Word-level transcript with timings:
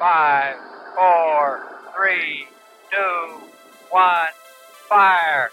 Five, 0.00 0.56
four, 0.96 1.60
three, 1.94 2.46
two, 2.90 3.40
one, 3.90 4.28
fire. 4.88 5.50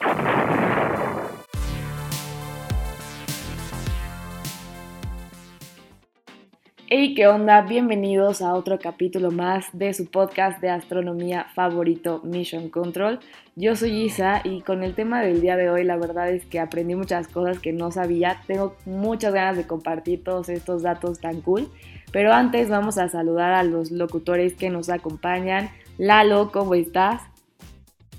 Hey, 6.90 7.16
¿qué 7.16 7.28
onda? 7.28 7.64
Bienvenidos 7.64 8.42
a 8.42 8.54
otro 8.54 8.80
capítulo 8.80 9.30
más 9.30 9.66
de 9.74 9.94
su 9.94 10.06
podcast 10.06 10.62
de 10.62 10.70
astronomía 10.70 11.48
favorito 11.54 12.22
Mission 12.24 12.70
Control. 12.70 13.20
Yo 13.58 13.76
soy 13.76 14.04
Isa 14.04 14.40
y 14.46 14.62
con 14.62 14.84
el 14.84 14.96
tema 14.96 15.20
del 15.20 15.42
día 15.42 15.58
de 15.58 15.70
hoy 15.70 15.84
la 15.84 15.98
verdad 15.98 16.30
es 16.30 16.46
que 16.46 16.62
aprendí 16.62 16.96
muchas 16.96 17.28
cosas 17.28 17.60
que 17.60 17.74
no 17.74 17.92
sabía. 17.92 18.42
Tengo 18.48 18.78
muchas 18.86 19.34
ganas 19.34 19.58
de 19.58 19.68
compartir 19.68 20.24
todos 20.24 20.48
estos 20.48 20.82
datos 20.82 21.20
tan 21.20 21.42
cool. 21.42 21.68
Pero 22.14 22.32
antes 22.32 22.70
vamos 22.70 22.98
a 22.98 23.10
saludar 23.10 23.52
a 23.52 23.64
los 23.64 23.92
locutores 23.92 24.54
que 24.54 24.70
nos 24.70 24.88
acompañan. 24.88 25.70
Lalo, 25.98 26.54
¿cómo 26.54 26.74
estás? 26.74 27.22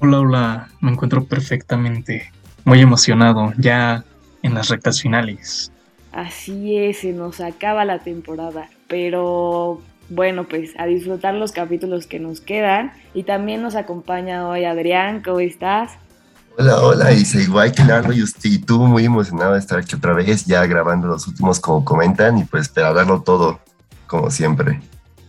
Hola, 0.01 0.21
hola, 0.21 0.69
me 0.83 0.91
encuentro 0.91 1.25
perfectamente. 1.25 2.31
Muy 2.67 2.83
emocionado, 2.83 3.51
ya 3.57 4.05
en 4.43 4.53
las 4.53 4.69
rectas 4.69 5.01
finales. 5.01 5.73
Así 6.13 6.77
es, 6.77 6.99
se 6.99 7.13
nos 7.13 7.41
acaba 7.41 7.85
la 7.85 7.99
temporada, 7.99 8.69
pero 8.89 9.81
bueno, 10.09 10.49
pues 10.49 10.71
a 10.79 10.87
disfrutar 10.87 11.35
los 11.35 11.53
capítulos 11.53 12.07
que 12.07 12.19
nos 12.19 12.41
quedan. 12.41 12.93
Y 13.15 13.25
también 13.25 13.63
nos 13.63 13.75
acompaña 13.75 14.49
hoy 14.49 14.65
Adrián, 14.65 15.23
¿cómo 15.23 15.41
estás? 15.41 15.93
Hola, 16.57 16.81
hola, 16.83 17.13
Isa, 17.13 17.41
igual 17.41 17.71
que 17.73 17.85
Largo 17.85 18.13
y 18.13 18.59
tú 18.59 18.81
muy 18.81 19.05
emocionado 19.05 19.53
de 19.53 19.61
estar 19.61 19.79
aquí 19.79 19.95
otra 19.95 20.13
vez, 20.13 20.45
ya 20.45 20.67
grabando 20.67 21.07
los 21.07 21.29
últimos 21.29 21.61
como 21.61 21.85
comentan 21.85 22.37
y 22.39 22.45
pues 22.45 22.69
para 22.69 22.93
darlo 22.93 23.23
todo, 23.23 23.61
como 24.09 24.29
siempre. 24.31 24.81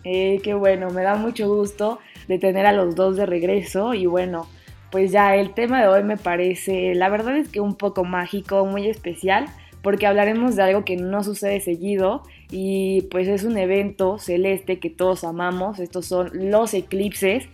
Eh, 0.04 0.40
qué 0.44 0.56
bueno, 0.56 0.90
me 0.90 1.04
da 1.04 1.16
mucho 1.16 1.48
gusto 1.48 2.00
de 2.28 2.40
tener 2.40 2.66
a 2.66 2.72
los 2.72 2.96
dos 2.96 3.16
de 3.16 3.28
regreso 3.28 3.94
y 3.94 4.08
bueno, 4.08 4.48
pues 4.90 5.12
ya 5.12 5.36
el 5.36 5.54
tema 5.54 5.82
de 5.82 5.88
hoy 5.88 6.04
me 6.04 6.18
parece, 6.18 6.96
la 6.96 7.10
verdad 7.10 7.38
es 7.38 7.50
que 7.50 7.60
un 7.60 7.76
poco 7.76 8.06
mágico, 8.06 8.66
muy 8.66 8.88
especial 8.88 9.46
porque 9.82 10.08
hablaremos 10.08 10.56
de 10.56 10.64
algo 10.64 10.86
que 10.86 10.98
no 10.98 11.24
sucede 11.24 11.60
seguido 11.62 12.24
y 12.52 13.04
pues 13.12 13.28
es 13.28 13.44
un 13.44 13.58
evento 13.58 14.18
celeste 14.18 14.80
que 14.80 14.90
todos 14.90 15.24
amamos, 15.24 15.80
estos 15.80 16.06
son 16.06 16.32
los 16.34 16.74
eclipses, 16.74 17.46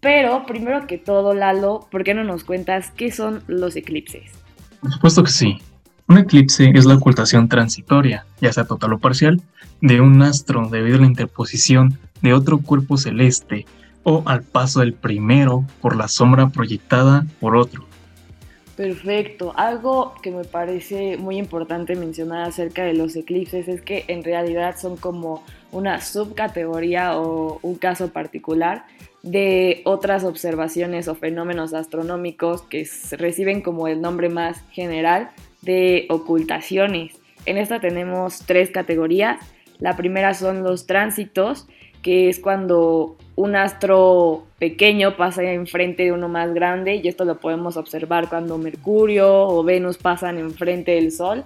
pero 0.00 0.46
primero 0.46 0.86
que 0.86 0.98
todo, 0.98 1.34
Lalo, 1.34 1.86
¿por 1.90 2.04
qué 2.04 2.14
no 2.14 2.24
nos 2.24 2.44
cuentas 2.44 2.90
qué 2.90 3.12
son 3.12 3.42
los 3.46 3.76
eclipses? 3.76 4.30
Por 4.80 4.92
supuesto 4.92 5.22
que 5.22 5.30
sí. 5.30 5.58
Un 6.08 6.18
eclipse 6.18 6.72
es 6.74 6.86
la 6.86 6.96
ocultación 6.96 7.48
transitoria, 7.48 8.26
ya 8.40 8.52
sea 8.52 8.64
total 8.64 8.94
o 8.94 8.98
parcial, 8.98 9.40
de 9.80 10.00
un 10.00 10.22
astro 10.22 10.68
debido 10.68 10.96
a 10.96 11.00
la 11.00 11.06
interposición 11.06 11.98
de 12.20 12.34
otro 12.34 12.58
cuerpo 12.58 12.96
celeste 12.96 13.64
o 14.02 14.22
al 14.26 14.42
paso 14.42 14.80
del 14.80 14.94
primero 14.94 15.64
por 15.80 15.96
la 15.96 16.08
sombra 16.08 16.48
proyectada 16.48 17.26
por 17.38 17.56
otro. 17.56 17.84
Perfecto. 18.80 19.52
Algo 19.58 20.14
que 20.22 20.30
me 20.30 20.44
parece 20.44 21.18
muy 21.18 21.36
importante 21.36 21.94
mencionar 21.96 22.48
acerca 22.48 22.82
de 22.82 22.94
los 22.94 23.14
eclipses 23.14 23.68
es 23.68 23.82
que 23.82 24.06
en 24.08 24.24
realidad 24.24 24.76
son 24.78 24.96
como 24.96 25.44
una 25.70 26.00
subcategoría 26.00 27.18
o 27.18 27.58
un 27.60 27.74
caso 27.74 28.10
particular 28.10 28.86
de 29.22 29.82
otras 29.84 30.24
observaciones 30.24 31.08
o 31.08 31.14
fenómenos 31.14 31.74
astronómicos 31.74 32.62
que 32.62 32.88
reciben 33.18 33.60
como 33.60 33.86
el 33.86 34.00
nombre 34.00 34.30
más 34.30 34.62
general 34.70 35.28
de 35.60 36.06
ocultaciones. 36.08 37.20
En 37.44 37.58
esta 37.58 37.80
tenemos 37.80 38.44
tres 38.46 38.70
categorías. 38.70 39.40
La 39.78 39.94
primera 39.98 40.32
son 40.32 40.62
los 40.62 40.86
tránsitos, 40.86 41.68
que 42.00 42.30
es 42.30 42.40
cuando 42.40 43.18
un 43.40 43.56
astro 43.56 44.44
pequeño 44.58 45.16
pasa 45.16 45.42
enfrente 45.42 46.02
de 46.02 46.12
uno 46.12 46.28
más 46.28 46.52
grande 46.52 46.96
y 46.96 47.08
esto 47.08 47.24
lo 47.24 47.38
podemos 47.38 47.78
observar 47.78 48.28
cuando 48.28 48.58
Mercurio 48.58 49.46
o 49.46 49.64
Venus 49.64 49.96
pasan 49.96 50.36
enfrente 50.38 50.92
del 50.92 51.10
Sol. 51.10 51.44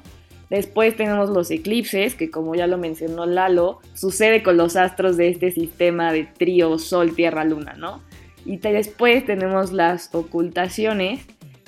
Después 0.51 0.97
tenemos 0.97 1.31
los 1.31 1.53
eclipses, 1.53 2.17
que 2.17 2.33
como 2.33 2.57
ya 2.57 2.67
lo 2.67 2.79
mencionó 2.79 3.27
Lalo, 3.27 3.79
sucede 3.95 4.43
con 4.43 4.57
los 4.57 4.75
astros 4.75 5.17
de 5.17 5.29
este 5.29 5.53
sistema 5.53 6.13
de 6.13 6.25
trío 6.25 6.81
Sol, 6.81 7.15
Tierra, 7.15 7.45
Luna, 7.45 7.75
¿no? 7.75 8.01
Y 8.45 8.57
después 8.57 9.25
tenemos 9.25 9.73
las 9.73 10.13
ocultaciones, 10.13 11.25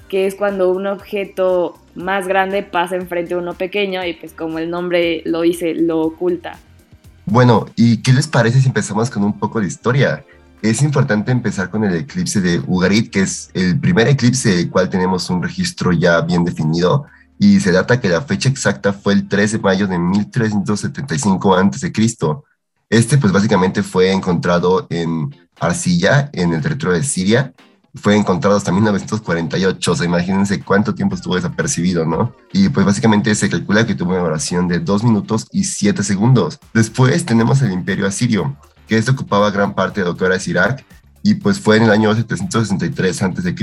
que 0.08 0.26
es 0.26 0.34
cuando 0.34 0.72
un 0.72 0.88
objeto 0.88 1.78
más 1.94 2.26
grande 2.26 2.64
pasa 2.64 2.96
enfrente 2.96 3.34
de 3.34 3.40
uno 3.40 3.54
pequeño 3.54 4.04
y 4.04 4.14
pues 4.14 4.32
como 4.32 4.58
el 4.58 4.70
nombre 4.70 5.22
lo 5.24 5.42
dice, 5.42 5.74
lo 5.74 6.00
oculta. 6.00 6.58
Bueno, 7.36 7.66
¿y 7.76 7.98
qué 7.98 8.14
les 8.14 8.28
parece 8.28 8.62
si 8.62 8.68
empezamos 8.68 9.10
con 9.10 9.22
un 9.22 9.38
poco 9.38 9.60
de 9.60 9.66
historia? 9.66 10.24
Es 10.62 10.80
importante 10.80 11.32
empezar 11.32 11.68
con 11.68 11.84
el 11.84 11.94
eclipse 11.94 12.40
de 12.40 12.62
Ugarit, 12.66 13.10
que 13.10 13.20
es 13.20 13.50
el 13.52 13.78
primer 13.78 14.08
eclipse 14.08 14.56
del 14.56 14.70
cual 14.70 14.88
tenemos 14.88 15.28
un 15.28 15.42
registro 15.42 15.92
ya 15.92 16.22
bien 16.22 16.44
definido 16.44 17.04
y 17.38 17.60
se 17.60 17.72
data 17.72 18.00
que 18.00 18.08
la 18.08 18.22
fecha 18.22 18.48
exacta 18.48 18.94
fue 18.94 19.12
el 19.12 19.28
3 19.28 19.52
de 19.52 19.58
mayo 19.58 19.86
de 19.86 19.98
1375 19.98 21.54
a.C. 21.54 21.92
Este 22.88 23.18
pues 23.18 23.34
básicamente 23.34 23.82
fue 23.82 24.12
encontrado 24.12 24.86
en 24.88 25.36
arcilla 25.60 26.30
en 26.32 26.54
el 26.54 26.62
territorio 26.62 26.96
de 26.96 27.04
Siria 27.04 27.52
fue 27.96 28.16
encontrado 28.16 28.56
hasta 28.56 28.72
1948, 28.72 29.92
o 29.92 29.96
sea, 29.96 30.06
imagínense 30.06 30.60
cuánto 30.60 30.94
tiempo 30.94 31.14
estuvo 31.14 31.34
desapercibido, 31.34 32.04
¿no? 32.04 32.34
Y 32.52 32.68
pues 32.68 32.86
básicamente 32.86 33.34
se 33.34 33.48
calcula 33.48 33.86
que 33.86 33.94
tuvo 33.94 34.10
una 34.10 34.20
duración 34.20 34.68
de 34.68 34.78
2 34.80 35.04
minutos 35.04 35.46
y 35.50 35.64
7 35.64 36.02
segundos. 36.02 36.58
Después 36.74 37.24
tenemos 37.24 37.62
el 37.62 37.72
imperio 37.72 38.06
asirio, 38.06 38.56
que 38.86 38.98
este 38.98 39.10
ocupaba 39.10 39.50
gran 39.50 39.74
parte 39.74 40.00
de 40.00 40.06
lo 40.06 40.16
que 40.16 40.24
ahora 40.24 40.36
es 40.36 40.46
Irak, 40.46 40.84
y 41.22 41.34
pues 41.34 41.58
fue 41.58 41.76
en 41.76 41.84
el 41.84 41.90
año 41.90 42.14
763 42.14 43.22
a.C., 43.22 43.54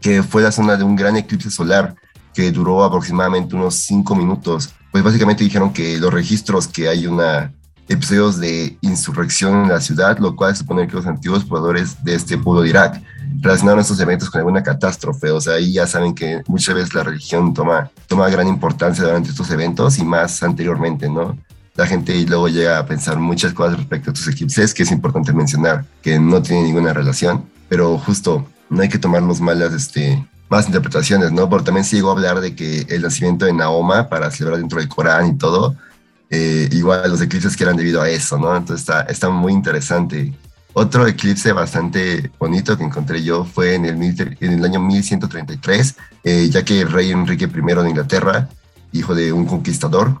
que 0.00 0.22
fue 0.22 0.42
la 0.42 0.52
zona 0.52 0.76
de 0.76 0.84
un 0.84 0.96
gran 0.96 1.16
eclipse 1.16 1.50
solar 1.50 1.94
que 2.32 2.52
duró 2.52 2.84
aproximadamente 2.84 3.56
unos 3.56 3.74
5 3.74 4.14
minutos. 4.14 4.70
Pues 4.92 5.02
básicamente 5.02 5.44
dijeron 5.44 5.72
que 5.72 5.98
los 5.98 6.12
registros 6.12 6.68
que 6.68 6.88
hay 6.88 7.06
una 7.06 7.52
episodios 7.88 8.38
de 8.38 8.76
insurrección 8.80 9.62
en 9.62 9.68
la 9.68 9.80
ciudad, 9.80 10.18
lo 10.18 10.34
cual 10.34 10.56
supone 10.56 10.86
que 10.86 10.96
los 10.96 11.06
antiguos 11.06 11.44
pobladores 11.44 12.02
de 12.02 12.14
este 12.14 12.36
pueblo 12.38 12.62
de 12.62 12.70
Irak 12.70 13.02
relacionaron 13.40 13.80
estos 13.80 14.00
eventos 14.00 14.30
con 14.30 14.40
alguna 14.40 14.62
catástrofe. 14.62 15.30
O 15.30 15.40
sea, 15.40 15.54
ahí 15.54 15.72
ya 15.72 15.86
saben 15.86 16.14
que 16.14 16.42
muchas 16.46 16.74
veces 16.74 16.94
la 16.94 17.04
religión 17.04 17.54
toma, 17.54 17.90
toma 18.06 18.28
gran 18.28 18.48
importancia 18.48 19.04
durante 19.04 19.30
estos 19.30 19.50
eventos 19.50 19.98
y 19.98 20.04
más 20.04 20.42
anteriormente, 20.42 21.08
¿no? 21.08 21.36
La 21.74 21.86
gente 21.86 22.14
luego 22.26 22.48
llega 22.48 22.78
a 22.78 22.86
pensar 22.86 23.18
muchas 23.18 23.52
cosas 23.52 23.76
respecto 23.76 24.10
a 24.10 24.14
estos 24.14 24.28
eclipses 24.28 24.72
que 24.72 24.82
es 24.82 24.90
importante 24.90 25.32
mencionar, 25.32 25.84
que 26.02 26.18
no 26.18 26.40
tienen 26.42 26.64
ninguna 26.64 26.94
relación, 26.94 27.44
pero 27.68 27.98
justo 27.98 28.46
no 28.70 28.82
hay 28.82 28.88
que 28.88 28.98
tomar 28.98 29.22
los 29.22 29.40
malas, 29.40 29.74
este, 29.74 30.26
más 30.48 30.66
interpretaciones, 30.66 31.32
¿no? 31.32 31.48
Porque 31.48 31.66
también 31.66 31.84
se 31.84 31.96
llegó 31.96 32.08
a 32.10 32.12
hablar 32.12 32.40
de 32.40 32.54
que 32.54 32.86
el 32.88 33.02
nacimiento 33.02 33.44
de 33.44 33.52
Naoma 33.52 34.08
para 34.08 34.30
celebrar 34.30 34.58
dentro 34.58 34.78
del 34.78 34.88
Corán 34.88 35.26
y 35.26 35.36
todo, 35.36 35.76
eh, 36.30 36.68
igual 36.72 37.10
los 37.10 37.20
eclipses 37.20 37.56
que 37.56 37.64
eran 37.64 37.76
debido 37.76 38.02
a 38.02 38.08
eso, 38.08 38.38
¿no? 38.38 38.56
Entonces 38.56 38.80
está, 38.80 39.02
está 39.02 39.28
muy 39.30 39.52
interesante. 39.52 40.32
Otro 40.72 41.06
eclipse 41.06 41.52
bastante 41.52 42.30
bonito 42.38 42.76
que 42.76 42.84
encontré 42.84 43.22
yo 43.22 43.44
fue 43.44 43.74
en 43.74 43.86
el, 43.86 44.02
en 44.40 44.52
el 44.52 44.64
año 44.64 44.80
1133, 44.80 45.94
eh, 46.24 46.48
ya 46.50 46.64
que 46.64 46.82
el 46.82 46.92
rey 46.92 47.12
Enrique 47.12 47.46
I 47.46 47.74
de 47.74 47.88
Inglaterra, 47.88 48.48
hijo 48.92 49.14
de 49.14 49.32
un 49.32 49.46
conquistador, 49.46 50.20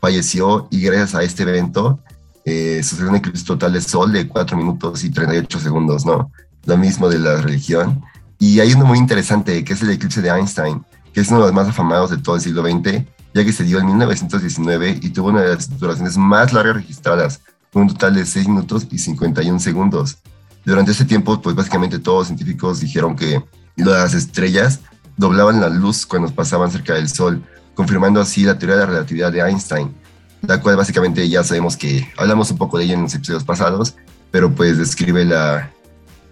falleció 0.00 0.68
y 0.70 0.80
gracias 0.80 1.14
a 1.14 1.22
este 1.22 1.42
evento 1.42 1.98
eh, 2.44 2.80
sucedió 2.84 3.10
un 3.10 3.16
eclipse 3.16 3.44
total 3.44 3.72
de 3.72 3.80
sol 3.80 4.12
de 4.12 4.28
4 4.28 4.56
minutos 4.56 5.02
y 5.02 5.10
38 5.10 5.58
segundos, 5.58 6.06
¿no? 6.06 6.30
Lo 6.64 6.76
mismo 6.76 7.08
de 7.08 7.18
la 7.18 7.40
religión. 7.40 8.04
Y 8.38 8.60
hay 8.60 8.72
uno 8.74 8.86
muy 8.86 8.98
interesante, 8.98 9.64
que 9.64 9.72
es 9.72 9.82
el 9.82 9.90
eclipse 9.90 10.22
de 10.22 10.30
Einstein, 10.30 10.84
que 11.12 11.22
es 11.22 11.28
uno 11.28 11.40
de 11.40 11.46
los 11.46 11.54
más 11.54 11.66
afamados 11.66 12.10
de 12.10 12.18
todo 12.18 12.36
el 12.36 12.40
siglo 12.40 12.62
XX, 12.62 13.04
ya 13.36 13.44
que 13.44 13.52
se 13.52 13.64
dio 13.64 13.78
en 13.78 13.86
1919 13.86 14.98
y 15.02 15.10
tuvo 15.10 15.28
una 15.28 15.42
de 15.42 15.54
las 15.54 15.78
duraciones 15.78 16.16
más 16.16 16.54
largas 16.54 16.76
registradas, 16.76 17.42
con 17.70 17.82
un 17.82 17.88
total 17.88 18.14
de 18.14 18.24
6 18.24 18.48
minutos 18.48 18.86
y 18.90 18.96
51 18.96 19.60
segundos. 19.60 20.16
Durante 20.64 20.92
ese 20.92 21.04
tiempo, 21.04 21.42
pues 21.42 21.54
básicamente 21.54 21.98
todos 21.98 22.20
los 22.20 22.26
científicos 22.28 22.80
dijeron 22.80 23.14
que 23.14 23.44
las 23.76 24.14
estrellas 24.14 24.80
doblaban 25.18 25.60
la 25.60 25.68
luz 25.68 26.06
cuando 26.06 26.34
pasaban 26.34 26.70
cerca 26.70 26.94
del 26.94 27.10
Sol, 27.10 27.42
confirmando 27.74 28.22
así 28.22 28.42
la 28.42 28.58
teoría 28.58 28.76
de 28.76 28.86
la 28.86 28.90
relatividad 28.92 29.30
de 29.30 29.40
Einstein, 29.40 29.94
la 30.40 30.58
cual 30.62 30.76
básicamente 30.76 31.28
ya 31.28 31.44
sabemos 31.44 31.76
que 31.76 32.10
hablamos 32.16 32.50
un 32.50 32.56
poco 32.56 32.78
de 32.78 32.84
ella 32.84 32.94
en 32.94 33.02
los 33.02 33.14
episodios 33.14 33.44
pasados, 33.44 33.96
pero 34.30 34.50
pues 34.54 34.78
describe 34.78 35.26
la, 35.26 35.70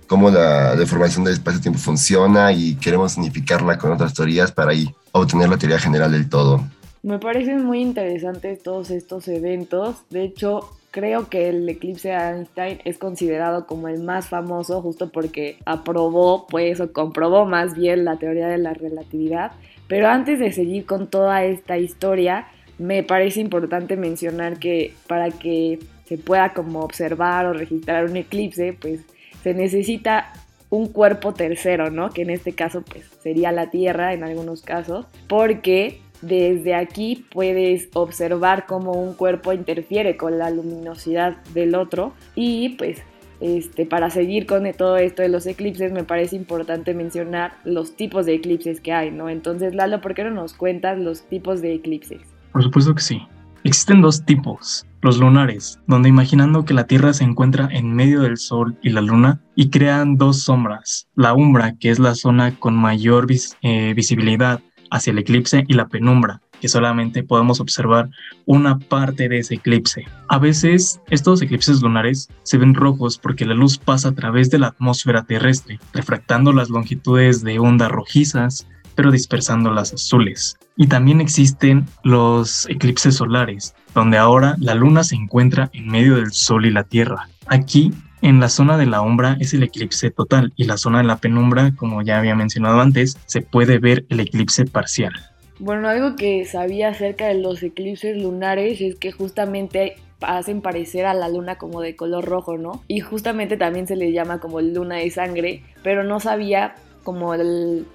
cómo 0.07 0.31
la 0.31 0.75
deformación 0.75 1.25
del 1.25 1.35
espacio-tiempo 1.35 1.79
funciona 1.79 2.51
y 2.53 2.77
queremos 2.77 3.19
unificarla 3.19 3.77
con 3.77 3.93
otras 3.93 4.15
teorías 4.15 4.53
para 4.53 4.71
ahí 4.71 4.91
obtener 5.13 5.51
la 5.51 5.59
teoría 5.59 5.79
general 5.79 6.11
del 6.11 6.31
todo. 6.31 6.65
Me 7.05 7.19
parecen 7.19 7.67
muy 7.67 7.83
interesantes 7.83 8.63
todos 8.63 8.91
estos 8.91 9.29
eventos. 9.29 10.09
De 10.09 10.23
hecho, 10.23 10.71
creo 10.91 11.29
que 11.29 11.51
el 11.51 11.69
eclipse 11.69 12.09
de 12.09 12.15
Einstein 12.15 12.79
es 12.87 12.97
considerado 12.97 13.67
como 13.67 13.89
el 13.89 14.03
más 14.03 14.31
famoso 14.31 14.81
justo 14.81 15.13
porque 15.13 15.59
aprobó, 15.67 16.47
pues, 16.47 16.81
o 16.81 16.95
comprobó 16.95 17.45
más 17.45 17.75
bien 17.75 18.07
la 18.07 18.17
teoría 18.17 18.49
de 18.49 18.57
la 18.57 18.73
relatividad. 18.73 19.53
Pero 19.87 20.09
antes 20.09 20.39
de 20.39 20.51
seguir 20.53 20.87
con 20.87 21.09
toda 21.09 21.45
esta 21.45 21.77
historia, 21.77 22.47
me 22.79 23.03
parece 23.03 23.41
importante 23.41 23.99
mencionar 23.99 24.59
que 24.59 24.95
para 25.07 25.29
que 25.31 25.81
se 26.07 26.17
pueda 26.17 26.55
como 26.55 26.81
observar 26.81 27.45
o 27.45 27.53
registrar 27.53 28.07
un 28.07 28.17
eclipse, 28.17 28.73
pues 28.81 29.03
se 29.43 29.53
necesita 29.53 30.33
un 30.71 30.89
cuerpo 30.89 31.35
tercero, 31.35 31.91
¿no? 31.91 32.09
Que 32.09 32.23
en 32.23 32.31
este 32.31 32.55
caso 32.55 32.81
pues 32.81 33.05
sería 33.23 33.53
la 33.53 33.71
Tierra 33.71 34.15
en 34.15 34.25
algunos 34.25 34.63
casos, 34.63 35.05
porque 35.29 36.01
desde 36.23 36.75
aquí 36.75 37.27
puedes 37.31 37.89
observar 37.95 38.67
cómo 38.67 38.93
un 38.93 39.15
cuerpo 39.15 39.53
interfiere 39.53 40.17
con 40.17 40.39
la 40.39 40.51
luminosidad 40.51 41.37
del 41.53 41.75
otro 41.75 42.13
y 42.35 42.71
pues 42.71 43.03
este, 43.41 43.85
para 43.85 44.11
seguir 44.11 44.47
con 44.47 44.65
todo 44.73 44.97
esto 44.97 45.23
de 45.23 45.29
los 45.29 45.47
eclipses, 45.47 45.93
me 45.93 46.05
parece 46.05 46.37
importante 46.37 46.95
mencionar 46.95 47.59
los 47.65 47.97
tipos 47.97 48.27
de 48.27 48.35
eclipses 48.35 48.81
que 48.81 48.93
hay, 48.93 49.11
¿no? 49.11 49.29
Entonces, 49.29 49.75
Lalo, 49.75 50.01
¿por 50.01 50.15
qué 50.15 50.25
no 50.25 50.31
nos 50.31 50.55
cuentas 50.55 50.99
los 50.99 51.29
tipos 51.29 51.61
de 51.61 51.75
eclipses? 51.75 52.23
Por 52.53 52.63
supuesto 52.63 52.95
que 52.95 53.03
sí. 53.03 53.23
Existen 53.65 54.03
dos 54.03 54.25
tipos, 54.25 54.87
los 55.01 55.19
lunares, 55.19 55.81
donde 55.87 56.11
imaginando 56.11 56.67
que 56.67 56.75
la 56.75 56.87
Tierra 56.87 57.15
se 57.15 57.25
encuentra 57.25 57.69
en 57.73 57.95
medio 57.95 58.21
del 58.21 58.37
Sol 58.37 58.77
y 58.83 58.91
la 58.91 59.01
Luna 59.01 59.41
y 59.55 59.71
crean 59.71 60.17
dos 60.17 60.43
sombras, 60.43 61.09
la 61.15 61.33
umbra, 61.33 61.75
que 61.79 61.91
es 61.91 61.99
la 61.99 62.15
zona 62.15 62.59
con 62.59 62.75
mayor 62.77 63.27
eh, 63.63 63.95
visibilidad 63.95 64.61
hacia 64.95 65.11
el 65.11 65.19
eclipse, 65.19 65.65
y 65.67 65.75
la 65.75 65.89
penumbra, 65.89 66.41
que 66.61 66.69
solamente 66.69 67.23
podemos 67.23 67.61
observar 67.61 68.09
una 68.47 68.79
parte 68.79 69.29
de 69.29 69.39
ese 69.39 69.57
eclipse. 69.57 70.07
A 70.29 70.39
veces 70.39 71.01
estos 71.11 71.43
eclipses 71.43 71.83
lunares 71.83 72.29
se 72.45 72.59
ven 72.59 72.75
rojos 72.75 73.19
porque 73.19 73.45
la 73.45 73.55
luz 73.55 73.77
pasa 73.77 74.11
a 74.11 74.15
través 74.15 74.51
de 74.51 74.59
la 74.59 74.69
atmósfera 74.69 75.25
terrestre, 75.25 75.81
refractando 75.93 76.53
las 76.53 76.71
longitudes 76.71 77.43
de 77.43 77.59
ondas 77.59 77.91
rojizas 77.91 78.67
pero 78.95 79.11
dispersando 79.11 79.73
las 79.73 79.93
azules. 79.93 80.57
Y 80.77 80.87
también 80.87 81.21
existen 81.21 81.87
los 82.03 82.69
eclipses 82.69 83.17
solares, 83.17 83.75
donde 83.95 84.19
ahora 84.19 84.57
la 84.59 84.75
luna 84.75 85.05
se 85.05 85.17
encuentra 85.17 85.71
en 85.73 85.89
medio 85.89 86.17
del 86.17 86.33
sol 86.33 86.67
y 86.67 86.71
la 86.71 86.85
tierra. 86.85 87.29
Aquí, 87.47 87.93
en 88.25 88.41
la 88.41 88.49
zona 88.49 88.79
de 88.79 88.87
la 88.87 89.03
umbra 89.03 89.37
es 89.39 89.53
el 89.53 89.63
eclipse 89.63 90.11
total 90.11 90.55
y 90.57 90.65
la 90.65 90.79
zona 90.79 90.99
de 90.99 91.05
la 91.05 91.19
penumbra, 91.19 91.73
como 91.77 92.01
ya 92.01 92.19
había 92.19 92.35
mencionado 92.35 92.81
antes, 92.81 93.19
se 93.27 93.43
puede 93.43 93.79
ver 93.79 94.07
el 94.09 94.19
eclipse 94.19 94.65
parcial. 94.65 95.13
Bueno, 95.59 95.89
algo 95.91 96.17
que 96.17 96.47
sabía 96.47 96.89
acerca 96.89 97.27
de 97.27 97.35
los 97.35 97.63
eclipses 97.63 98.17
lunares 98.17 98.81
es 98.81 98.97
que 98.97 99.13
justamente 99.13 99.97
hacen 100.23 100.63
parecer 100.63 101.05
a 101.05 101.13
la 101.13 101.29
luna 101.29 101.57
como 101.57 101.83
de 101.83 101.97
color 101.97 102.25
rojo, 102.25 102.57
¿no? 102.57 102.83
Y 102.89 103.01
justamente 103.01 103.59
también 103.59 103.87
se 103.87 103.95
le 103.95 104.11
llama 104.11 104.41
como 104.41 104.59
luna 104.63 104.97
de 104.97 105.11
sangre, 105.11 105.63
pero 105.83 106.03
no 106.03 106.19
sabía 106.19 106.77
como 107.03 107.35
el 107.35 107.87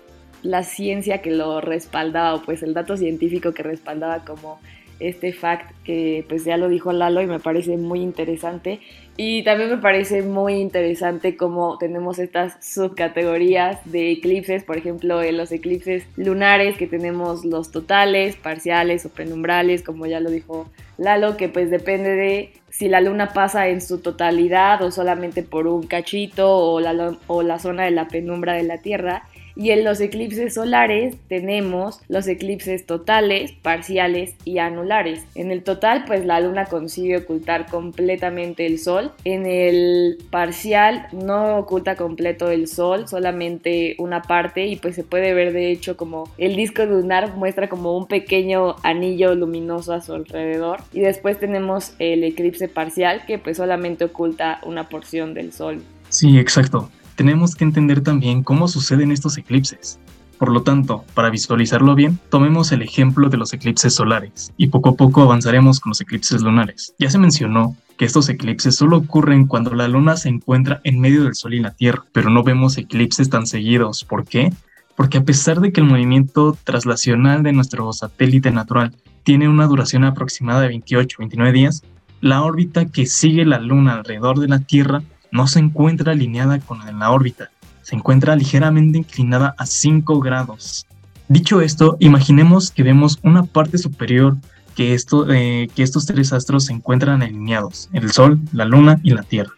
la 0.42 0.64
ciencia 0.64 1.22
que 1.22 1.32
lo 1.32 1.60
respaldaba, 1.60 2.36
o 2.36 2.42
pues 2.44 2.64
el 2.64 2.74
dato 2.74 2.96
científico 2.96 3.54
que 3.54 3.64
respaldaba 3.64 4.24
como 4.24 4.60
este 5.00 5.34
fact 5.34 5.72
que 5.84 6.26
pues 6.28 6.46
ya 6.46 6.58
lo 6.58 6.70
dijo 6.70 6.92
Lalo 6.92 7.22
y 7.22 7.28
me 7.28 7.40
parece 7.40 7.78
muy 7.78 8.02
interesante. 8.02 8.80
Y 9.22 9.44
también 9.44 9.70
me 9.70 9.78
parece 9.78 10.22
muy 10.22 10.54
interesante 10.54 11.36
cómo 11.36 11.78
tenemos 11.78 12.20
estas 12.20 12.56
subcategorías 12.66 13.80
de 13.84 14.12
eclipses, 14.12 14.64
por 14.64 14.78
ejemplo, 14.78 15.22
en 15.22 15.36
los 15.36 15.52
eclipses 15.52 16.06
lunares 16.16 16.78
que 16.78 16.88
tenemos 16.88 17.44
los 17.44 17.70
totales, 17.70 18.38
parciales 18.38 19.06
o 19.06 19.10
penumbrales, 19.10 19.84
como 19.84 20.06
ya 20.06 20.22
lo 20.22 20.30
dijo 20.30 20.70
Lalo, 20.98 21.36
que 21.36 21.50
pues 21.50 21.70
depende 21.70 22.16
de 22.16 22.54
si 22.70 22.88
la 22.88 23.02
luna 23.02 23.34
pasa 23.34 23.68
en 23.68 23.82
su 23.82 24.00
totalidad 24.00 24.82
o 24.82 24.92
solamente 24.92 25.44
por 25.44 25.68
un 25.68 25.86
cachito 25.86 26.56
o 26.56 26.80
la, 26.80 27.18
o 27.28 27.44
la 27.44 27.60
zona 27.60 27.84
de 27.84 27.92
la 27.92 28.08
penumbra 28.08 28.54
de 28.54 28.64
la 28.64 28.78
Tierra. 28.78 29.24
Y 29.60 29.72
en 29.72 29.84
los 29.84 30.00
eclipses 30.00 30.54
solares 30.54 31.18
tenemos 31.28 32.00
los 32.08 32.30
eclipses 32.30 32.86
totales, 32.86 33.52
parciales 33.52 34.36
y 34.46 34.60
anulares. 34.60 35.26
En 35.36 35.52
el 35.52 35.64
total, 35.64 36.06
pues 36.08 36.26
la 36.26 36.40
luna 36.40 36.64
consigue 36.64 37.18
ocultar 37.18 37.66
completamente 37.66 38.66
el 38.66 38.80
sol. 38.80 39.12
En 39.26 39.46
el 39.46 40.18
parcial 40.32 41.08
no 41.12 41.58
oculta 41.58 41.98
completo 41.98 42.50
el 42.50 42.70
sol, 42.70 43.10
solamente 43.10 43.98
una 44.00 44.22
parte 44.22 44.66
y 44.66 44.78
pues 44.78 44.96
se 44.96 45.04
puede 45.04 45.34
ver 45.34 45.52
de 45.52 45.72
hecho 45.72 45.98
como 45.98 46.32
el 46.38 46.56
disco 46.56 46.86
lunar 46.86 47.36
muestra 47.36 47.68
como 47.68 47.98
un 47.98 48.08
pequeño 48.08 48.78
anillo 48.84 49.36
luminoso 49.36 49.92
a 49.94 50.00
su 50.00 50.14
alrededor. 50.14 50.80
Y 50.94 51.02
después 51.02 51.38
tenemos 51.38 51.96
el 52.00 52.24
eclipse 52.24 52.70
parcial 52.70 53.26
que 53.26 53.40
pues 53.40 53.58
solamente 53.58 54.06
oculta 54.06 54.62
una 54.66 54.88
porción 54.88 55.34
del 55.34 55.52
sol. 55.52 55.84
Sí, 56.08 56.40
exacto 56.40 56.90
tenemos 57.20 57.54
que 57.54 57.66
entender 57.66 58.00
también 58.00 58.44
cómo 58.44 58.70
suceden 58.70 59.12
estos 59.12 59.38
eclipses. 59.38 60.00
Por 60.38 60.54
lo 60.54 60.64
tanto, 60.64 61.04
para 61.14 61.30
visualizarlo 61.30 61.94
bien, 61.94 62.18
tomemos 62.30 62.72
el 62.72 62.82
ejemplo 62.82 63.28
de 63.28 63.36
los 63.36 63.52
eclipses 63.52 63.94
solares 63.94 64.54
y 64.56 64.68
poco 64.68 64.92
a 64.92 64.96
poco 64.96 65.22
avanzaremos 65.22 65.82
con 65.82 65.90
los 65.90 66.00
eclipses 66.00 66.42
lunares. 66.42 66.96
Ya 66.98 67.10
se 67.10 67.18
mencionó 67.18 67.76
que 67.98 68.06
estos 68.06 68.30
eclipses 68.30 68.78
solo 68.78 68.96
ocurren 68.96 69.48
cuando 69.48 69.74
la 69.74 69.90
luna 69.90 70.16
se 70.16 70.30
encuentra 70.30 70.80
en 70.86 71.02
medio 71.02 71.26
del 71.26 71.36
sol 71.36 71.56
y 71.56 71.60
la 71.60 71.72
tierra, 71.72 72.06
pero 72.14 72.30
no 72.30 72.42
vemos 72.42 72.78
eclipses 72.78 73.30
tan 73.30 73.46
seguidos. 73.46 74.06
¿Por 74.06 74.26
qué? 74.26 74.54
Porque 74.96 75.18
a 75.18 75.26
pesar 75.26 75.60
de 75.60 75.74
que 75.74 75.82
el 75.82 75.88
movimiento 75.88 76.58
traslacional 76.64 77.44
de 77.44 77.52
nuestro 77.52 77.92
satélite 77.92 78.52
natural 78.52 78.96
tiene 79.24 79.50
una 79.50 79.68
duración 79.68 80.06
aproximada 80.06 80.62
de 80.62 80.70
28-29 80.70 81.52
días, 81.52 81.84
la 82.22 82.44
órbita 82.44 82.86
que 82.86 83.06
sigue 83.06 83.44
la 83.44 83.60
luna 83.60 83.96
alrededor 83.96 84.40
de 84.40 84.48
la 84.48 84.60
Tierra 84.60 85.04
no 85.32 85.48
se 85.48 85.60
encuentra 85.60 86.14
alineada 86.14 86.60
con 86.60 86.80
la 87.00 87.12
órbita, 87.12 87.50
se 87.82 87.96
encuentra 87.96 88.36
ligeramente 88.36 88.98
inclinada 89.00 89.56
a 89.58 89.66
5 89.66 90.20
grados. 90.20 90.86
Dicho 91.28 91.62
esto, 91.62 91.98
imaginemos 92.00 92.72
que 92.72 92.84
vemos 92.84 93.20
una 93.24 93.44
parte 93.44 93.78
superior 93.78 94.38
que, 94.76 94.94
esto, 94.94 95.32
eh, 95.32 95.70
que 95.76 95.84
estos 95.84 96.06
tres 96.06 96.34
astros 96.34 96.66
se 96.66 96.74
encuentran 96.74 97.22
alineados, 97.22 97.90
el 97.94 98.12
Sol, 98.12 98.40
la 98.52 98.66
Luna 98.66 99.00
y 99.04 99.12
la 99.12 99.24
Tierra. 99.24 99.52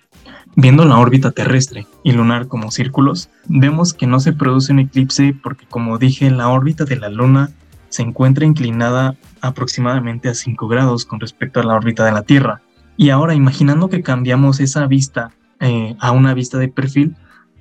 Viendo 0.56 0.84
la 0.84 0.98
órbita 0.98 1.32
terrestre 1.32 1.88
y 2.04 2.12
lunar 2.12 2.48
como 2.48 2.72
círculos, 2.72 3.30
vemos 3.48 3.94
que 3.94 4.08
no 4.08 4.20
se 4.20 4.34
produce 4.34 4.74
un 4.74 4.80
eclipse 4.80 5.34
porque 5.42 5.66
como 5.66 5.98
dije, 5.98 6.30
la 6.30 6.50
órbita 6.50 6.84
de 6.84 6.98
la 6.98 7.10
Luna 7.10 7.52
se 7.88 8.02
encuentra 8.02 8.46
inclinada 8.46 9.16
aproximadamente 9.42 10.28
a 10.28 10.34
5 10.34 10.68
grados 10.68 11.06
con 11.06 11.20
respecto 11.20 11.60
a 11.60 11.64
la 11.64 11.76
órbita 11.76 12.04
de 12.04 12.12
la 12.12 12.24
Tierra. 12.24 12.62
Y 12.98 13.10
ahora 13.12 13.34
imaginando 13.34 13.90
que 13.90 14.02
cambiamos 14.02 14.60
esa 14.60 14.88
vista 14.88 15.32
eh, 15.62 15.96
a 16.00 16.12
una 16.12 16.34
vista 16.34 16.58
de 16.58 16.68
perfil, 16.68 17.16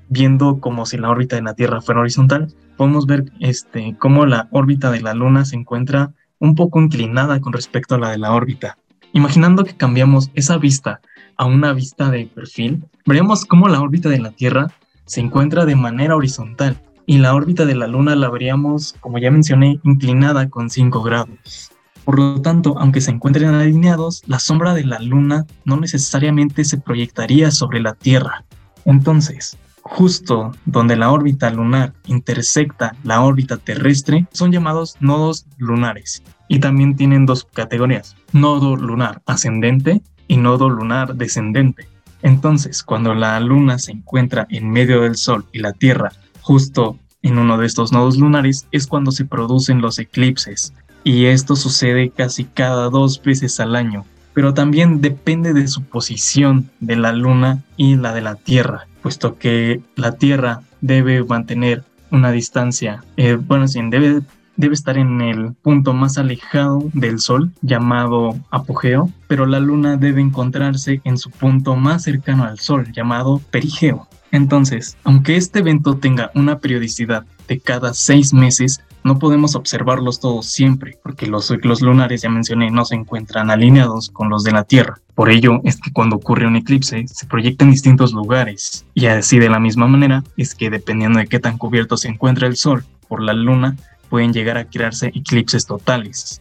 viendo 0.09 0.59
como 0.59 0.87
si 0.87 0.99
la 0.99 1.11
órbita 1.11 1.37
de 1.37 1.43
la 1.43 1.55
Tierra 1.55 1.81
fuera 1.81 2.01
horizontal, 2.01 2.53
podemos 2.77 3.07
ver 3.07 3.31
este, 3.39 3.95
cómo 3.99 4.27
la 4.27 4.49
órbita 4.51 4.91
de 4.91 5.01
la 5.01 5.15
Luna 5.15 5.45
se 5.45 5.55
encuentra 5.55 6.13
un 6.39 6.55
poco 6.55 6.81
inclinada 6.81 7.41
con 7.41 7.53
respecto 7.53 7.95
a 7.95 7.99
la 7.99 8.11
de 8.11 8.19
la 8.19 8.33
órbita. 8.33 8.79
Imaginando 9.13 9.65
que 9.65 9.77
cambiamos 9.77 10.31
esa 10.35 10.57
vista 10.57 11.01
a 11.37 11.45
una 11.45 11.73
vista 11.73 12.11
de 12.11 12.27
perfil, 12.27 12.85
veríamos 13.07 13.45
cómo 13.45 13.69
la 13.69 13.81
órbita 13.81 14.09
de 14.09 14.19
la 14.19 14.31
Tierra 14.31 14.73
se 15.05 15.21
encuentra 15.21 15.65
de 15.65 15.77
manera 15.77 16.17
horizontal 16.17 16.81
y 17.07 17.19
la 17.19 17.35
órbita 17.35 17.67
de 17.67 17.75
la 17.75 17.87
Luna 17.87 18.17
la 18.17 18.31
veríamos, 18.31 18.95
como 19.01 19.19
ya 19.19 19.31
mencioné, 19.31 19.81
inclinada 19.85 20.49
con 20.49 20.71
5 20.71 21.03
grados. 21.03 21.73
Por 22.11 22.19
lo 22.19 22.43
tanto, 22.43 22.77
aunque 22.77 23.01
se 23.01 23.13
encuentren 23.13 23.55
alineados, 23.55 24.25
la 24.27 24.41
sombra 24.41 24.75
de 24.75 24.85
la 24.85 24.99
Luna 24.99 25.47
no 25.65 25.77
necesariamente 25.77 26.65
se 26.65 26.79
proyectaría 26.79 27.53
sobre 27.53 27.79
la 27.79 27.95
Tierra. 27.95 28.45
Entonces, 28.85 29.57
justo 29.83 30.51
donde 30.65 30.97
la 30.97 31.13
órbita 31.13 31.51
lunar 31.51 31.93
intersecta 32.07 32.97
la 33.05 33.23
órbita 33.23 33.59
terrestre, 33.59 34.27
son 34.33 34.51
llamados 34.51 34.97
nodos 34.99 35.47
lunares. 35.57 36.25
Y 36.49 36.59
también 36.59 36.97
tienen 36.97 37.27
dos 37.27 37.45
categorías, 37.45 38.17
nodo 38.33 38.75
lunar 38.75 39.23
ascendente 39.27 40.03
y 40.27 40.37
nodo 40.37 40.69
lunar 40.69 41.15
descendente. 41.15 41.87
Entonces, 42.23 42.83
cuando 42.83 43.15
la 43.15 43.39
luna 43.39 43.79
se 43.79 43.93
encuentra 43.93 44.49
en 44.51 44.69
medio 44.69 45.03
del 45.03 45.15
Sol 45.15 45.47
y 45.53 45.61
la 45.61 45.75
Tierra, 45.75 46.11
justo 46.41 46.99
en 47.23 47.39
uno 47.39 47.57
de 47.57 47.67
estos 47.67 47.93
nodos 47.93 48.19
lunares, 48.19 48.67
es 48.73 48.89
cuando 48.89 49.13
se 49.13 49.27
producen 49.27 49.81
los 49.81 50.01
eclipses, 50.01 50.75
y 51.05 51.27
esto 51.27 51.57
sucede 51.57 52.11
casi 52.11 52.45
cada 52.45 52.91
dos 52.91 53.23
veces 53.23 53.61
al 53.61 53.77
año, 53.77 54.05
pero 54.35 54.55
también 54.55 55.01
depende 55.01 55.53
de 55.53 55.69
su 55.69 55.83
posición 55.83 56.71
de 56.81 56.97
la 56.97 57.13
Luna 57.13 57.63
y 57.77 57.97
la 57.97 58.13
de 58.15 58.21
la 58.21 58.35
Tierra, 58.37 58.87
puesto 59.03 59.39
que 59.39 59.81
la 59.97 60.13
Tierra 60.13 60.63
debe 60.81 61.23
mantener 61.25 61.85
una 62.11 62.33
distancia, 62.33 63.05
eh, 63.17 63.35
bueno, 63.35 63.69
sí, 63.69 63.81
debe, 63.89 64.23
debe 64.57 64.75
estar 64.75 64.99
en 64.99 65.21
el 65.21 65.55
punto 65.55 65.93
más 65.93 66.19
alejado 66.19 66.83
del 66.93 67.21
Sol, 67.21 67.53
llamado 67.63 68.37
apogeo, 68.51 69.11
pero 69.27 69.47
la 69.47 69.61
Luna 69.61 69.97
debe 69.97 70.21
encontrarse 70.21 71.01
en 71.05 71.19
su 71.19 71.31
punto 71.31 71.77
más 71.77 72.03
cercano 72.05 72.45
al 72.45 72.59
Sol, 72.59 72.91
llamado 72.93 73.41
perigeo. 73.51 74.09
Entonces, 74.33 74.97
aunque 75.05 75.37
este 75.37 75.61
evento 75.61 75.97
tenga 75.97 76.31
una 76.35 76.59
periodicidad 76.59 77.25
de 77.49 77.59
cada 77.59 77.95
seis 77.95 78.33
meses, 78.33 78.81
no 79.03 79.19
podemos 79.19 79.55
observarlos 79.55 80.21
todos 80.21 80.47
siempre, 80.47 80.99
porque 81.03 81.27
los 81.27 81.47
ciclos 81.47 81.81
lunares, 81.81 82.23
ya 82.23 82.29
mencioné, 82.29 82.71
no 82.71 82.85
se 82.85 82.95
encuentran 82.95 83.51
alineados 83.51 84.11
con 84.11 84.29
los 84.29 84.45
de 84.45 84.53
la 84.53 84.65
Tierra. 84.65 84.99
Por 85.15 85.31
ello 85.31 85.61
es 85.65 85.81
que 85.81 85.93
cuando 85.93 86.17
ocurre 86.17 86.47
un 86.47 86.57
eclipse 86.57 87.07
se 87.07 87.27
proyecta 87.27 87.65
en 87.65 87.71
distintos 87.71 88.13
lugares. 88.13 88.85
Y 88.95 89.07
así 89.07 89.39
de 89.39 89.51
la 89.51 89.61
misma 89.61 89.87
manera 89.87 90.23
es 90.37 90.55
que 90.55 90.71
dependiendo 90.71 91.19
de 91.19 91.27
qué 91.27 91.39
tan 91.39 91.59
cubierto 91.59 91.97
se 91.97 92.09
encuentra 92.09 92.47
el 92.47 92.57
Sol 92.57 92.85
por 93.09 93.23
la 93.23 93.33
Luna, 93.33 93.77
pueden 94.09 94.33
llegar 94.33 94.59
a 94.59 94.65
crearse 94.65 95.13
eclipses 95.15 95.67
totales. 95.67 96.41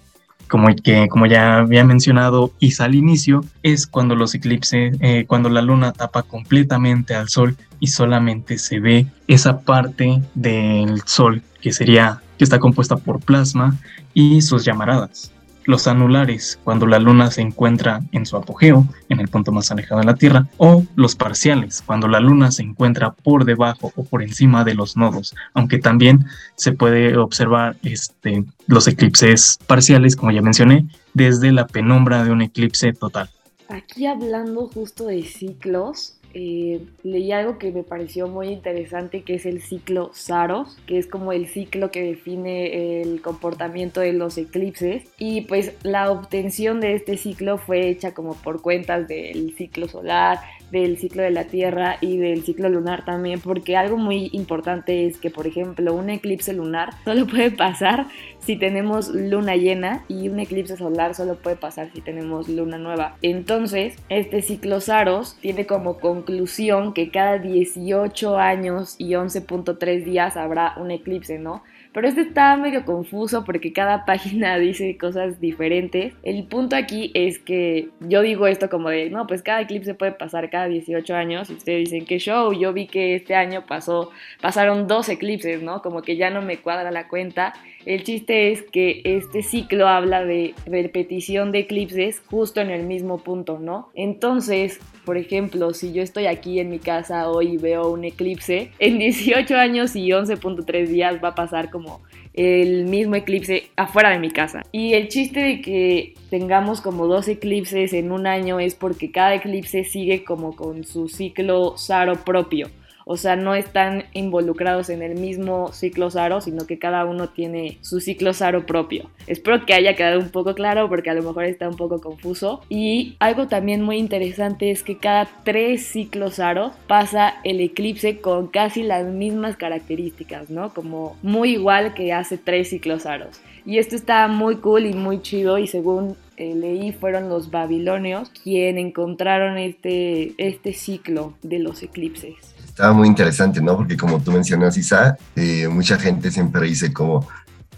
como, 0.50 0.68
que, 0.84 1.08
como 1.10 1.28
ya 1.28 1.60
había 1.60 1.86
mencionado 1.86 2.52
Isa 2.60 2.86
al 2.86 2.96
inicio, 2.96 3.46
es 3.62 3.86
cuando 3.86 4.16
los 4.16 4.34
eclipses, 4.34 4.98
eh, 5.00 5.26
cuando 5.28 5.48
la 5.48 5.62
luna 5.62 5.94
tapa 5.94 6.24
completamente 6.24 7.14
al 7.14 7.30
sol 7.30 7.56
y 7.80 7.88
solamente 7.88 8.58
se 8.58 8.80
ve 8.80 9.06
esa 9.28 9.60
parte 9.62 10.24
del 10.34 11.04
sol 11.06 11.44
que 11.62 11.72
sería 11.72 12.22
que 12.40 12.46
está 12.46 12.58
compuesta 12.58 12.96
por 12.96 13.20
plasma 13.20 13.78
y 14.16 14.42
sus 14.42 14.66
llamaradas 14.66 15.32
los 15.70 15.86
anulares, 15.86 16.60
cuando 16.64 16.88
la 16.88 16.98
luna 16.98 17.30
se 17.30 17.42
encuentra 17.42 18.02
en 18.12 18.26
su 18.26 18.36
apogeo, 18.36 18.88
en 19.08 19.20
el 19.20 19.28
punto 19.28 19.52
más 19.52 19.70
alejado 19.70 20.02
de 20.02 20.08
la 20.08 20.16
Tierra, 20.16 20.48
o 20.58 20.84
los 20.96 21.16
parciales, 21.16 21.84
cuando 21.86 22.08
la 22.08 22.20
luna 22.20 22.50
se 22.50 22.64
encuentra 22.64 23.12
por 23.12 23.46
debajo 23.46 23.94
o 23.96 24.04
por 24.04 24.24
encima 24.24 24.64
de 24.64 24.74
los 24.74 24.98
nodos, 24.98 25.36
aunque 25.54 25.78
también 25.78 26.26
se 26.56 26.72
puede 26.72 27.18
observar 27.18 27.78
este, 27.84 28.46
los 28.66 28.88
eclipses 28.88 29.60
parciales, 29.68 30.16
como 30.16 30.32
ya 30.32 30.42
mencioné, 30.42 30.88
desde 31.14 31.52
la 31.52 31.68
penumbra 31.68 32.24
de 32.24 32.32
un 32.32 32.42
eclipse 32.42 32.92
total. 32.94 33.30
Aquí 33.68 34.08
hablando 34.08 34.68
justo 34.74 35.06
de 35.06 35.22
ciclos, 35.22 36.19
eh, 36.34 36.82
leí 37.04 37.32
algo 37.32 37.58
que 37.58 37.72
me 37.72 37.84
pareció 37.84 38.28
muy 38.28 38.48
interesante, 38.48 39.24
que 39.24 39.36
es 39.36 39.46
el 39.46 39.62
ciclo 39.62 40.12
Saros, 40.14 40.78
que 40.86 40.98
es 40.98 41.08
como 41.08 41.32
el 41.32 41.48
ciclo 41.48 41.92
que 41.92 42.04
define 42.04 43.02
el 43.02 43.22
comportamiento 43.22 44.02
de 44.02 44.14
los 44.14 44.38
eclipses. 44.38 45.04
Y 45.18 45.42
pues 45.42 45.74
la 45.84 46.12
obtención 46.12 46.80
de 46.80 46.96
este 46.96 47.18
ciclo 47.18 47.58
fue 47.58 47.90
hecha 47.90 48.14
como 48.14 48.36
por 48.36 48.62
cuentas 48.62 49.08
del 49.08 49.56
ciclo 49.56 49.88
solar, 49.88 50.40
del 50.72 50.98
ciclo 50.98 51.24
de 51.24 51.32
la 51.32 51.46
Tierra 51.46 51.98
y 52.02 52.18
del 52.18 52.44
ciclo 52.44 52.70
lunar 52.70 53.06
también, 53.06 53.40
porque 53.40 53.78
algo 53.78 53.98
muy 53.98 54.30
importante 54.34 55.06
es 55.06 55.18
que, 55.18 55.30
por 55.30 55.48
ejemplo, 55.48 55.94
un 55.94 56.10
eclipse 56.10 56.54
lunar 56.54 56.90
solo 57.06 57.28
puede 57.28 57.52
pasar 57.52 58.08
si 58.40 58.56
tenemos 58.56 59.10
luna 59.10 59.56
llena 59.56 60.04
y 60.08 60.30
un 60.30 60.40
eclipse 60.40 60.78
solar 60.78 61.14
solo 61.14 61.36
puede 61.36 61.56
pasar 61.56 61.90
si 61.94 62.02
tenemos 62.02 62.48
luna 62.48 62.78
nueva. 62.78 63.18
Entonces, 63.22 63.96
este 64.10 64.42
ciclo 64.42 64.80
Saros 64.82 65.38
tiene 65.42 65.66
como 65.66 66.00
conclusión 66.00 66.94
que 66.94 67.12
cada 67.12 67.38
18 67.38 68.38
años 68.38 68.96
y 68.98 69.12
11.3 69.12 70.04
días 70.04 70.38
habrá 70.38 70.74
un 70.78 70.92
eclipse, 70.92 71.38
¿no? 71.38 71.64
Pero 71.92 72.08
este 72.08 72.22
está 72.22 72.56
medio 72.56 72.86
confuso 72.86 73.44
porque 73.46 73.74
cada 73.74 74.06
página 74.08 74.58
dice 74.58 74.98
cosas 74.98 75.40
diferentes. 75.42 76.14
El 76.24 76.44
punto 76.46 76.76
aquí 76.76 77.12
es 77.14 77.40
que 77.40 77.90
yo 78.00 78.22
digo 78.22 78.48
esto 78.48 78.70
como 78.70 78.90
de, 78.90 79.10
no, 79.10 79.26
pues 79.28 79.42
cada 79.42 79.62
eclipse 79.62 79.96
puede 79.96 80.12
pasar 80.12 80.50
cada 80.50 80.68
18 80.68 81.16
años. 81.16 81.50
Y 81.50 81.54
ustedes 81.54 81.90
dicen, 81.90 82.06
¿qué 82.06 82.20
show? 82.20 82.54
Yo 82.54 82.74
vi 82.74 82.88
que 82.88 83.16
este 83.16 83.36
año 83.36 83.66
pasó, 83.66 84.12
pasaron 84.42 84.88
dos 84.88 85.10
eclipses, 85.10 85.62
¿no? 85.62 85.82
Como 85.82 86.02
que 86.02 86.16
ya 86.16 86.30
no 86.30 86.42
me 86.42 86.58
cuadra 86.58 86.92
la 86.92 87.08
cuenta. 87.08 87.54
El 87.86 88.04
chiste 88.04 88.52
es 88.52 88.64
que 88.64 89.02
este 89.06 89.42
ciclo 89.42 89.88
habla 89.88 90.26
de 90.26 90.54
repetición 90.66 91.52
de 91.52 91.60
eclipses 91.60 92.22
justo 92.30 92.60
en 92.60 92.72
el 92.72 92.84
mismo 92.84 93.20
punto, 93.20 93.58
¿no? 93.58 93.90
Entonces, 93.96 94.80
por 95.06 95.18
ejemplo, 95.18 95.74
si 95.74 95.94
yo 95.94 96.04
estoy 96.04 96.26
aquí 96.26 96.60
en 96.60 96.70
mi 96.70 96.80
casa 96.80 97.30
hoy 97.30 97.54
y 97.54 97.58
veo 97.58 97.90
un 97.90 98.04
eclipse, 98.04 98.72
en 98.80 99.00
18 99.00 99.56
años 99.56 99.96
y 99.96 100.10
11.3 100.10 100.88
días 100.88 101.24
va 101.24 101.30
a 101.30 101.36
pasar 101.36 101.70
como 101.70 102.02
el 102.34 102.86
mismo 102.86 103.16
eclipse 103.16 103.70
afuera 103.78 104.10
de 104.10 104.20
mi 104.20 104.30
casa. 104.30 104.64
Y 104.72 104.94
el 104.94 105.08
chiste 105.08 105.40
de 105.40 105.62
que 105.62 106.16
tengamos 106.30 106.82
como 106.82 107.08
dos 107.08 107.28
eclipses 107.28 107.94
en 107.94 108.12
un 108.12 108.28
año 108.28 108.60
es 108.60 108.76
porque 108.76 109.12
cada 109.12 109.36
eclipse 109.36 109.86
sigue 109.86 110.24
como 110.24 110.56
con 110.56 110.84
su 110.84 111.08
ciclo 111.08 111.78
SARO 111.78 112.16
propio 112.26 112.70
o 113.12 113.18
sea, 113.18 113.36
no 113.36 113.56
están 113.56 114.04
involucrados 114.14 114.92
en 114.92 115.02
el 115.02 115.16
mismo 115.16 115.74
ciclo 115.74 116.12
SARO, 116.12 116.42
sino 116.42 116.68
que 116.68 116.78
cada 116.78 117.06
uno 117.06 117.30
tiene 117.30 117.80
su 117.82 118.02
ciclo 118.02 118.36
SARO 118.36 118.68
propio. 118.68 119.10
Espero 119.26 119.66
que 119.66 119.74
haya 119.74 119.96
quedado 119.96 120.20
un 120.20 120.30
poco 120.30 120.54
claro 120.54 120.88
porque 120.90 121.10
a 121.10 121.16
lo 121.16 121.24
mejor 121.24 121.46
está 121.46 121.68
un 121.68 121.76
poco 121.76 122.02
confuso. 122.02 122.62
Y 122.70 123.16
algo 123.18 123.48
también 123.48 123.82
muy 123.82 123.98
interesante 123.98 124.70
es 124.70 124.84
que 124.84 125.00
cada 125.00 125.28
tres 125.44 125.88
ciclos 125.88 126.36
SARO 126.36 126.72
pasa 126.86 127.34
el 127.44 127.62
eclipse 127.62 128.22
con 128.22 128.46
casi 128.46 128.84
las 128.84 129.08
mismas 129.08 129.58
características, 129.58 130.52
¿no? 130.52 130.72
Como 130.72 131.18
muy 131.24 131.54
igual 131.54 131.96
que 131.96 132.14
hace 132.14 132.38
tres 132.38 132.70
ciclos 132.70 133.02
SAROs. 133.02 133.42
Y 133.66 133.80
esto 133.80 133.96
está 133.96 134.28
muy 134.28 134.58
cool 134.58 134.86
y 134.86 134.94
muy 134.94 135.24
chido 135.24 135.58
y 135.58 135.66
según 135.66 136.16
eh, 136.38 136.54
leí 136.54 136.92
fueron 136.92 137.28
los 137.28 137.50
babilonios 137.50 138.30
quienes 138.44 138.86
encontraron 138.86 139.58
este, 139.58 140.36
este 140.38 140.74
ciclo 140.74 141.34
de 141.42 141.58
los 141.58 141.82
eclipses 141.82 142.54
estaba 142.80 142.94
muy 142.94 143.10
interesante, 143.10 143.62
¿no? 143.62 143.76
Porque 143.76 143.98
como 143.98 144.22
tú 144.22 144.32
mencionas, 144.32 144.78
Isa, 144.78 145.18
eh, 145.36 145.68
mucha 145.68 146.00
gente 146.00 146.32
siempre 146.32 146.66
dice 146.66 146.94
como, 146.94 147.28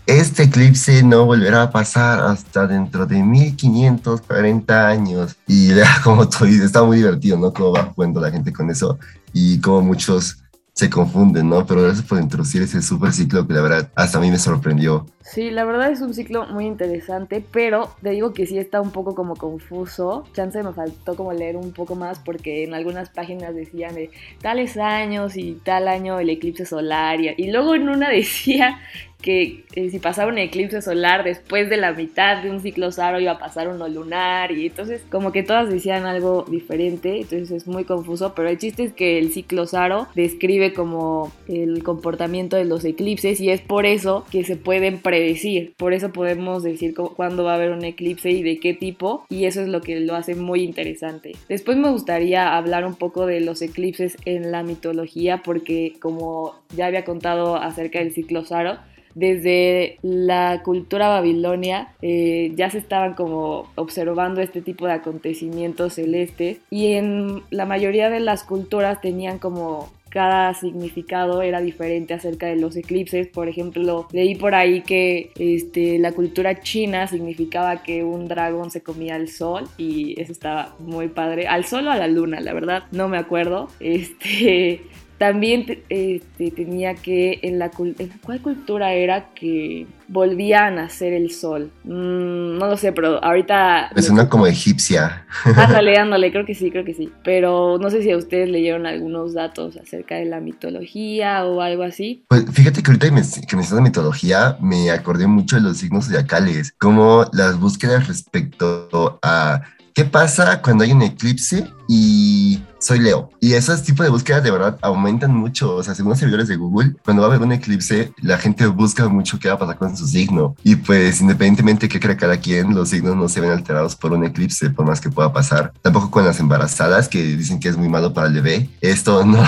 este 0.06 0.44
eclipse 0.44 1.02
no 1.02 1.26
volverá 1.26 1.64
a 1.64 1.72
pasar 1.72 2.20
hasta 2.20 2.68
dentro 2.68 3.08
de 3.08 3.24
1540 3.24 4.88
años. 4.88 5.36
Y 5.48 5.72
como 6.04 6.30
tú 6.30 6.46
dices, 6.46 6.66
está 6.66 6.84
muy 6.84 6.98
divertido, 6.98 7.36
¿no? 7.40 7.52
Cómo 7.52 7.72
va 7.72 7.92
jugando 7.96 8.22
la 8.22 8.30
gente 8.30 8.54
con 8.54 8.70
eso 8.70 9.00
y 9.34 9.60
como 9.60 9.82
muchos 9.82 10.38
se 10.74 10.88
confunden, 10.88 11.50
¿no? 11.50 11.66
Pero 11.66 11.82
gracias 11.82 12.06
por 12.06 12.22
introducir 12.22 12.62
ese 12.62 12.80
super 12.84 13.12
ciclo 13.12 13.48
que 13.48 13.56
la 13.56 13.62
verdad 13.62 13.90
hasta 13.96 14.20
a 14.20 14.22
mí 14.22 14.30
me 14.30 14.38
sorprendió. 14.38 15.08
Sí, 15.24 15.52
la 15.52 15.66
verdad 15.66 15.92
es 15.92 16.02
un 16.02 16.14
ciclo 16.14 16.48
muy 16.48 16.66
interesante, 16.66 17.44
pero 17.52 17.96
te 18.02 18.10
digo 18.10 18.34
que 18.34 18.48
sí 18.48 18.58
está 18.58 18.82
un 18.82 18.92
poco 18.92 19.14
como 19.14 19.36
confuso. 19.36 20.26
Chance 20.34 20.64
me 20.64 20.74
faltó 20.74 21.16
como 21.16 21.32
leer 21.32 21.58
un 21.58 21.74
poco 21.74 21.96
más 21.96 22.20
porque 22.20 22.64
en 22.64 22.74
algunas 22.74 23.10
páginas 23.10 23.56
decían 23.56 23.94
de 23.96 24.10
tales 24.42 24.78
años 24.78 25.38
y 25.38 25.54
tal 25.64 25.88
año 25.88 26.20
el 26.20 26.30
eclipse 26.30 26.66
solar 26.66 27.20
y 27.22 27.52
luego 27.52 27.76
en 27.76 27.90
una 27.90 28.10
decía 28.12 28.80
que 29.22 29.66
si 29.76 30.00
pasaba 30.00 30.32
un 30.32 30.38
eclipse 30.38 30.82
solar 30.82 31.24
después 31.24 31.70
de 31.70 31.78
la 31.78 31.94
mitad 31.94 32.42
de 32.42 32.50
un 32.50 32.60
ciclo 32.60 32.92
SARO 32.92 33.20
iba 33.20 33.34
a 33.34 33.40
pasar 33.40 33.68
uno 33.68 33.88
lunar 33.88 34.52
y 34.52 34.68
entonces 34.68 35.04
como 35.10 35.32
que 35.32 35.44
todas 35.44 35.70
decían 35.70 36.06
algo 36.06 36.46
diferente, 36.50 37.22
entonces 37.22 37.52
es 37.52 37.68
muy 37.68 37.84
confuso, 37.86 38.34
pero 38.36 38.50
el 38.50 38.58
chiste 38.58 38.84
es 38.84 38.94
que 38.94 39.20
el 39.20 39.32
ciclo 39.32 39.68
SARO 39.68 40.08
describe 40.16 40.74
como 40.74 41.32
el 41.48 41.84
comportamiento 41.84 42.58
de 42.58 42.66
los 42.66 42.84
eclipses 42.84 43.40
y 43.40 43.50
es 43.50 43.62
por 43.62 43.86
eso 43.86 44.26
que 44.32 44.44
se 44.44 44.56
pueden 44.56 45.00
predecir, 45.12 45.74
por 45.76 45.92
eso 45.92 46.14
podemos 46.14 46.64
decir 46.64 46.96
cuándo 46.96 47.44
va 47.44 47.52
a 47.52 47.56
haber 47.56 47.72
un 47.72 47.84
eclipse 47.84 48.30
y 48.30 48.44
de 48.44 48.62
qué 48.62 48.74
tipo 48.74 49.26
y 49.28 49.44
eso 49.44 49.62
es 49.62 49.68
lo 49.68 49.82
que 49.82 50.00
lo 50.00 50.16
hace 50.16 50.36
muy 50.36 50.64
interesante. 50.64 51.34
Después 51.50 51.76
me 51.76 51.92
gustaría 51.92 52.56
hablar 52.56 52.86
un 52.86 52.96
poco 52.96 53.26
de 53.26 53.42
los 53.42 53.62
eclipses 53.62 54.16
en 54.24 54.54
la 54.54 54.64
mitología 54.64 55.42
porque 55.44 55.96
como 56.00 56.56
ya 56.78 56.86
había 56.86 57.04
contado 57.04 57.58
acerca 57.58 58.00
del 58.00 58.14
ciclo 58.14 58.46
SARO, 58.46 58.78
desde 59.16 59.98
la 60.02 60.62
cultura 60.64 61.10
babilonia 61.10 61.90
eh, 62.02 62.54
ya 62.56 62.70
se 62.70 62.78
estaban 62.78 63.14
como 63.14 63.70
observando 63.76 64.40
este 64.40 64.62
tipo 64.62 64.88
de 64.88 64.94
acontecimientos 64.94 65.96
celestes 65.96 66.60
y 66.70 66.94
en 66.94 67.44
la 67.50 67.66
mayoría 67.66 68.10
de 68.10 68.22
las 68.22 68.46
culturas 68.46 69.02
tenían 69.02 69.40
como 69.40 69.92
cada 70.12 70.54
significado 70.54 71.42
era 71.42 71.62
diferente 71.62 72.14
acerca 72.14 72.48
de 72.48 72.58
los 72.58 72.76
eclipses. 72.76 73.28
Por 73.28 73.48
ejemplo, 73.48 74.08
leí 74.12 74.36
por 74.36 74.54
ahí 74.54 74.82
que 74.82 75.32
este, 75.40 75.98
la 75.98 76.12
cultura 76.12 76.60
china 76.60 77.08
significaba 77.08 77.82
que 77.82 78.04
un 78.04 78.28
dragón 78.28 78.70
se 78.72 78.84
comía 78.84 79.16
al 79.16 79.30
sol 79.30 79.68
y 79.78 80.20
eso 80.22 80.32
estaba 80.32 80.76
muy 80.80 81.08
padre. 81.08 81.48
Al 81.48 81.66
sol 81.66 81.88
o 81.88 81.92
a 81.92 81.96
la 81.96 82.08
luna, 82.08 82.42
la 82.42 82.54
verdad, 82.54 82.84
no 82.92 83.08
me 83.08 83.18
acuerdo. 83.18 83.70
Este, 83.80 84.82
también 85.22 85.84
este, 85.90 86.50
tenía 86.50 86.96
que, 86.96 87.42
en 87.44 87.60
la, 87.60 87.70
en 87.78 88.10
cuál 88.24 88.42
cultura 88.42 88.94
era 88.94 89.28
que 89.36 89.86
volvía 90.08 90.66
a 90.66 90.72
nacer 90.72 91.14
el 91.14 91.30
sol. 91.30 91.70
Mm, 91.84 92.58
no 92.58 92.66
lo 92.66 92.76
sé, 92.76 92.92
pero 92.92 93.24
ahorita... 93.24 93.92
Es 93.96 94.10
una 94.10 94.28
como 94.28 94.48
egipcia. 94.48 95.28
Ándale, 95.46 95.96
ándale, 96.00 96.32
creo 96.32 96.44
que 96.44 96.56
sí, 96.56 96.72
creo 96.72 96.84
que 96.84 96.96
sí. 96.96 97.12
Pero 97.24 97.78
no 97.78 97.92
sé 97.92 98.02
si 98.02 98.10
a 98.10 98.18
ustedes 98.18 98.50
leyeron 98.50 98.88
algunos 98.88 99.36
datos 99.36 99.78
acerca 99.78 100.16
de 100.16 100.26
la 100.26 100.40
mitología 100.40 101.46
o 101.46 101.62
algo 101.62 101.84
así. 101.84 102.24
Pues 102.28 102.44
fíjate 102.52 102.82
que 102.82 102.90
ahorita 102.90 103.06
que 103.48 103.56
mencionas 103.56 103.84
mitología, 103.84 104.58
me 104.60 104.90
acordé 104.90 105.28
mucho 105.28 105.58
de 105.58 105.62
los 105.62 105.78
signos 105.78 106.08
zodiacales, 106.08 106.74
como 106.80 107.28
las 107.32 107.60
búsquedas 107.60 108.08
respecto 108.08 109.20
a 109.22 109.62
qué 109.94 110.04
pasa 110.04 110.64
cuando 110.64 110.84
hay 110.84 110.94
un 110.94 111.04
eclipse 111.04 111.68
y 111.88 112.60
soy 112.82 113.00
Leo. 113.00 113.30
Y 113.40 113.54
esos 113.54 113.84
tipos 113.84 114.06
de 114.06 114.10
búsquedas 114.10 114.44
de 114.44 114.52
verdad 114.52 114.78
aumentan 114.82 115.34
mucho. 115.34 115.76
O 115.76 115.84
sea, 115.84 115.96
según 115.96 116.10
los 116.10 116.20
servidores 116.20 116.48
de 116.48 116.58
Google, 116.58 116.96
cuando 117.06 117.22
va 117.22 117.30
a 117.30 117.32
haber 117.32 117.46
un 117.46 117.54
eclipse, 117.54 118.12
la 118.22 118.38
gente 118.38 118.66
busca 118.66 119.08
mucho 119.08 119.40
qué 119.40 119.48
va 119.48 119.56
a 119.56 119.60
pasar 119.60 119.78
con 119.78 119.96
su 119.96 120.08
signo. 120.08 120.56
Y 120.64 120.76
pues, 120.76 121.22
independientemente 121.22 121.86
de 121.86 121.90
qué 121.90 122.00
crea 122.00 122.18
cada 122.18 122.38
quien, 122.38 122.74
los 122.76 122.90
signos 122.90 123.16
no 123.16 123.30
se 123.30 123.40
ven 123.40 123.52
alterados 123.52 123.96
por 123.96 124.12
un 124.12 124.26
eclipse, 124.26 124.72
por 124.72 124.86
más 124.86 125.00
que 125.00 125.10
pueda 125.10 125.32
pasar. 125.32 125.72
Tampoco 125.82 126.12
con 126.12 126.26
las 126.26 126.40
embarazadas, 126.40 127.08
que 127.08 127.22
dicen 127.24 127.60
que 127.60 127.70
es 127.70 127.78
muy 127.78 127.88
malo 127.88 128.14
para 128.14 128.28
el 128.28 128.34
bebé. 128.34 128.70
Esto 128.82 129.26
no, 129.26 129.44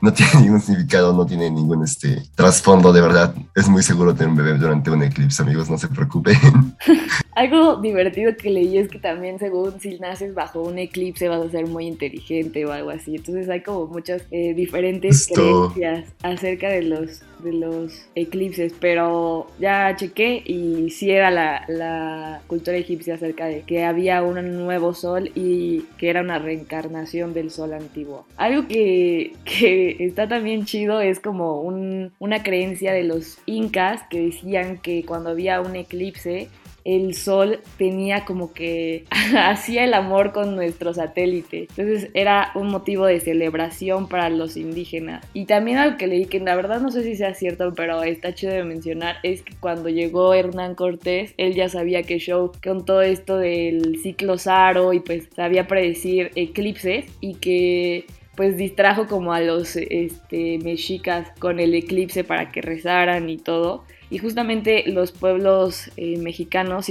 no 0.00 0.12
tiene 0.12 0.42
ningún 0.42 0.60
significado, 0.60 1.12
no 1.12 1.26
tiene 1.26 1.50
ningún 1.50 1.82
este, 1.82 2.22
trasfondo. 2.34 2.92
De 2.92 3.00
verdad, 3.00 3.34
es 3.54 3.68
muy 3.68 3.82
seguro 3.82 4.14
tener 4.14 4.30
un 4.30 4.36
bebé 4.36 4.56
durante 4.56 4.90
un 4.90 5.02
eclipse, 5.02 5.42
amigos, 5.42 5.68
no 5.68 5.78
se 5.78 5.88
preocupen. 5.88 6.76
algo 7.38 7.76
divertido 7.76 8.36
que 8.36 8.50
leí 8.50 8.78
es 8.78 8.88
que 8.88 8.98
también 8.98 9.38
según 9.38 9.78
si 9.78 9.96
naces 10.00 10.34
bajo 10.34 10.60
un 10.60 10.76
eclipse 10.76 11.28
vas 11.28 11.40
a 11.46 11.48
ser 11.48 11.68
muy 11.68 11.86
inteligente 11.86 12.66
o 12.66 12.72
algo 12.72 12.90
así. 12.90 13.14
Entonces 13.14 13.48
hay 13.48 13.60
como 13.60 13.86
muchas 13.86 14.24
eh, 14.32 14.54
diferentes 14.54 15.28
creencias 15.32 16.12
acerca 16.24 16.68
de 16.68 16.82
los, 16.82 17.22
de 17.38 17.52
los 17.52 18.08
eclipses, 18.16 18.74
pero 18.80 19.46
ya 19.60 19.94
chequé 19.94 20.42
y 20.44 20.90
sí 20.90 21.12
era 21.12 21.30
la, 21.30 21.64
la 21.68 22.42
cultura 22.48 22.76
egipcia 22.76 23.14
acerca 23.14 23.46
de 23.46 23.62
que 23.62 23.84
había 23.84 24.24
un 24.24 24.56
nuevo 24.56 24.92
sol 24.92 25.30
y 25.36 25.82
que 25.96 26.10
era 26.10 26.22
una 26.22 26.40
reencarnación 26.40 27.34
del 27.34 27.52
sol 27.52 27.72
antiguo. 27.72 28.26
Algo 28.36 28.66
que, 28.66 29.34
que 29.44 29.96
está 30.00 30.26
también 30.26 30.64
chido 30.64 31.00
es 31.00 31.20
como 31.20 31.60
un, 31.60 32.10
una 32.18 32.42
creencia 32.42 32.92
de 32.92 33.04
los 33.04 33.38
incas 33.46 34.02
que 34.10 34.22
decían 34.22 34.78
que 34.78 35.04
cuando 35.04 35.30
había 35.30 35.60
un 35.60 35.76
eclipse 35.76 36.48
el 36.88 37.14
sol 37.14 37.60
tenía 37.76 38.24
como 38.24 38.54
que 38.54 39.04
hacía 39.36 39.84
el 39.84 39.92
amor 39.92 40.32
con 40.32 40.56
nuestro 40.56 40.94
satélite. 40.94 41.68
Entonces 41.76 42.10
era 42.14 42.50
un 42.54 42.68
motivo 42.68 43.04
de 43.04 43.20
celebración 43.20 44.08
para 44.08 44.30
los 44.30 44.56
indígenas. 44.56 45.22
Y 45.34 45.44
también 45.44 45.76
algo 45.76 45.98
que 45.98 46.06
leí, 46.06 46.24
que 46.24 46.40
la 46.40 46.56
verdad 46.56 46.80
no 46.80 46.90
sé 46.90 47.02
si 47.02 47.14
sea 47.14 47.34
cierto, 47.34 47.74
pero 47.74 48.02
está 48.02 48.34
chido 48.34 48.54
de 48.54 48.64
mencionar, 48.64 49.16
es 49.22 49.42
que 49.42 49.54
cuando 49.60 49.90
llegó 49.90 50.32
Hernán 50.32 50.74
Cortés, 50.74 51.34
él 51.36 51.54
ya 51.54 51.68
sabía 51.68 52.02
que 52.04 52.18
Show 52.18 52.52
con 52.64 52.86
todo 52.86 53.02
esto 53.02 53.36
del 53.36 54.00
ciclo 54.02 54.38
Saro 54.38 54.94
y 54.94 55.00
pues 55.00 55.28
sabía 55.36 55.66
predecir 55.66 56.30
eclipses 56.36 57.04
y 57.20 57.34
que 57.34 58.06
pues 58.34 58.56
distrajo 58.56 59.08
como 59.08 59.34
a 59.34 59.40
los 59.40 59.76
este, 59.76 60.58
mexicas 60.62 61.28
con 61.38 61.60
el 61.60 61.74
eclipse 61.74 62.24
para 62.24 62.50
que 62.50 62.62
rezaran 62.62 63.28
y 63.28 63.36
todo. 63.36 63.84
Y 64.10 64.18
justamente 64.18 64.84
los 64.86 65.12
pueblos 65.12 65.90
eh, 65.96 66.16
mexicanos 66.18 66.86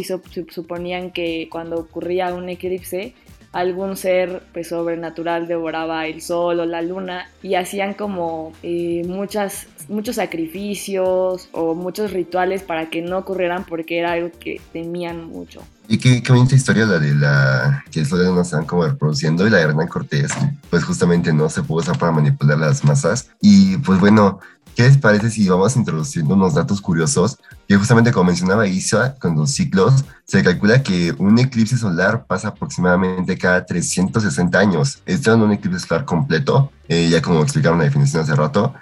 suponían 0.50 1.12
que 1.12 1.48
cuando 1.52 1.78
ocurría 1.78 2.34
un 2.34 2.50
eclipse, 2.50 3.16
algún 3.52 3.98
ser 3.98 4.44
pues, 4.54 4.70
sobrenatural 4.70 5.48
devoraba 5.48 6.06
el 6.06 6.22
sol 6.22 6.60
o 6.60 6.66
la 6.66 6.82
luna 6.82 7.30
y 7.42 7.56
hacían 7.56 7.96
como 7.96 8.54
eh, 8.62 9.04
muchas, 9.08 9.68
muchos 9.88 10.18
sacrificios 10.18 11.50
o 11.54 11.74
muchos 11.74 12.12
rituales 12.12 12.62
para 12.62 12.90
que 12.90 13.02
no 13.02 13.18
ocurrieran 13.20 13.66
porque 13.66 13.98
era 13.98 14.12
algo 14.14 14.30
que 14.40 14.62
temían 14.74 15.26
mucho. 15.28 15.62
Y 15.90 15.98
qué, 15.98 16.22
qué 16.22 16.34
bonita 16.34 16.54
historia 16.54 16.86
la 16.86 17.00
de 17.00 17.16
la 17.16 17.84
que 17.90 18.02
los 18.02 18.12
no 18.12 18.42
están 18.42 18.66
como 18.66 18.86
reproduciendo 18.86 19.48
y 19.48 19.50
la 19.50 19.58
de 19.58 19.64
Hernán 19.64 19.88
Cortés, 19.88 20.32
pues 20.70 20.84
justamente 20.84 21.32
no 21.32 21.50
se 21.50 21.64
pudo 21.64 21.80
usar 21.80 21.98
para 21.98 22.12
manipular 22.12 22.60
las 22.60 22.84
masas. 22.84 23.30
Y 23.42 23.78
pues 23.78 24.00
bueno, 24.00 24.40
¿Qué 24.78 24.84
les 24.84 25.00
parece 25.00 25.32
si 25.32 25.50
vamos 25.50 25.76
introduciendo 25.76 26.36
unos 26.36 26.54
datos 26.54 26.82
curiosos? 26.82 27.40
Que 27.68 27.76
justamente 27.78 28.12
como 28.12 28.26
mencionaba 28.26 28.68
Isa, 28.68 29.16
con 29.16 29.36
los 29.36 29.50
ciclos, 29.50 30.06
se 30.24 30.44
calcula 30.44 30.84
que 30.84 31.16
un 31.18 31.40
eclipse 31.40 31.80
solar 31.80 32.28
pasa 32.28 32.50
aproximadamente 32.50 33.40
cada 33.40 33.66
360 33.66 34.60
años. 34.60 35.02
Este 35.08 35.32
es 35.32 35.36
un 35.36 35.52
eclipse 35.52 35.80
solar 35.80 36.06
completo, 36.06 36.72
eh, 36.88 37.10
ya 37.10 37.24
como 37.24 37.42
explicaron 37.42 37.80
la 37.80 37.86
definición 37.86 38.22
hace 38.22 38.36
rato. 38.36 38.76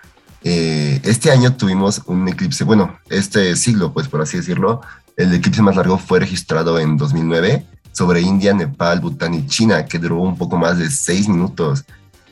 Eh, 0.43 0.99
este 1.05 1.31
año 1.31 1.55
tuvimos 1.55 2.01
un 2.07 2.27
eclipse, 2.27 2.65
bueno, 2.65 2.99
este 3.09 3.55
siglo, 3.55 3.93
pues 3.93 4.09
por 4.09 4.21
así 4.21 4.35
decirlo, 4.35 4.81
el 5.15 5.33
eclipse 5.33 5.61
más 5.61 5.77
largo 5.77 5.97
fue 5.97 6.19
registrado 6.19 6.77
en 6.77 6.97
2009 6.97 7.65
sobre 7.93 8.19
India, 8.19 8.53
Nepal, 8.53 8.99
Bután 8.99 9.33
y 9.33 9.47
China, 9.47 9.85
que 9.85 9.97
duró 9.97 10.19
un 10.19 10.37
poco 10.37 10.57
más 10.57 10.77
de 10.77 10.91
6 10.91 11.29
minutos. 11.29 11.85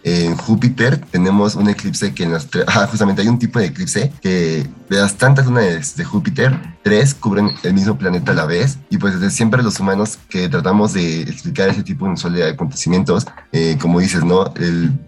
En 0.04 0.36
Júpiter 0.36 1.00
tenemos 1.12 1.56
un 1.56 1.70
eclipse 1.70 2.14
que 2.14 2.24
en 2.24 2.34
ah, 2.34 2.88
justamente 2.88 3.22
hay 3.22 3.30
un 3.30 3.40
tipo 3.40 3.60
de 3.60 3.68
eclipse 3.68 4.12
que 4.22 4.68
de 4.90 4.98
las 4.98 5.16
tantas 5.16 5.46
lunas 5.46 5.96
de 5.96 6.04
Júpiter, 6.04 6.60
tres 6.84 7.14
cubren 7.14 7.52
el 7.64 7.74
mismo 7.74 7.98
planeta 7.98 8.34
a 8.34 8.36
la 8.36 8.46
vez 8.46 8.80
y 8.90 8.98
pues 8.98 9.20
desde 9.20 9.34
siempre 9.34 9.64
los 9.64 9.80
humanos 9.80 10.20
que 10.30 10.50
tratamos 10.50 10.94
de 10.94 11.22
explicar 11.22 11.70
ese 11.70 11.84
tipo 11.84 12.08
de 12.08 12.50
acontecimientos, 12.50 13.26
eh, 13.52 13.78
como 13.82 14.00
dices, 14.00 14.24
¿no? 14.24 14.54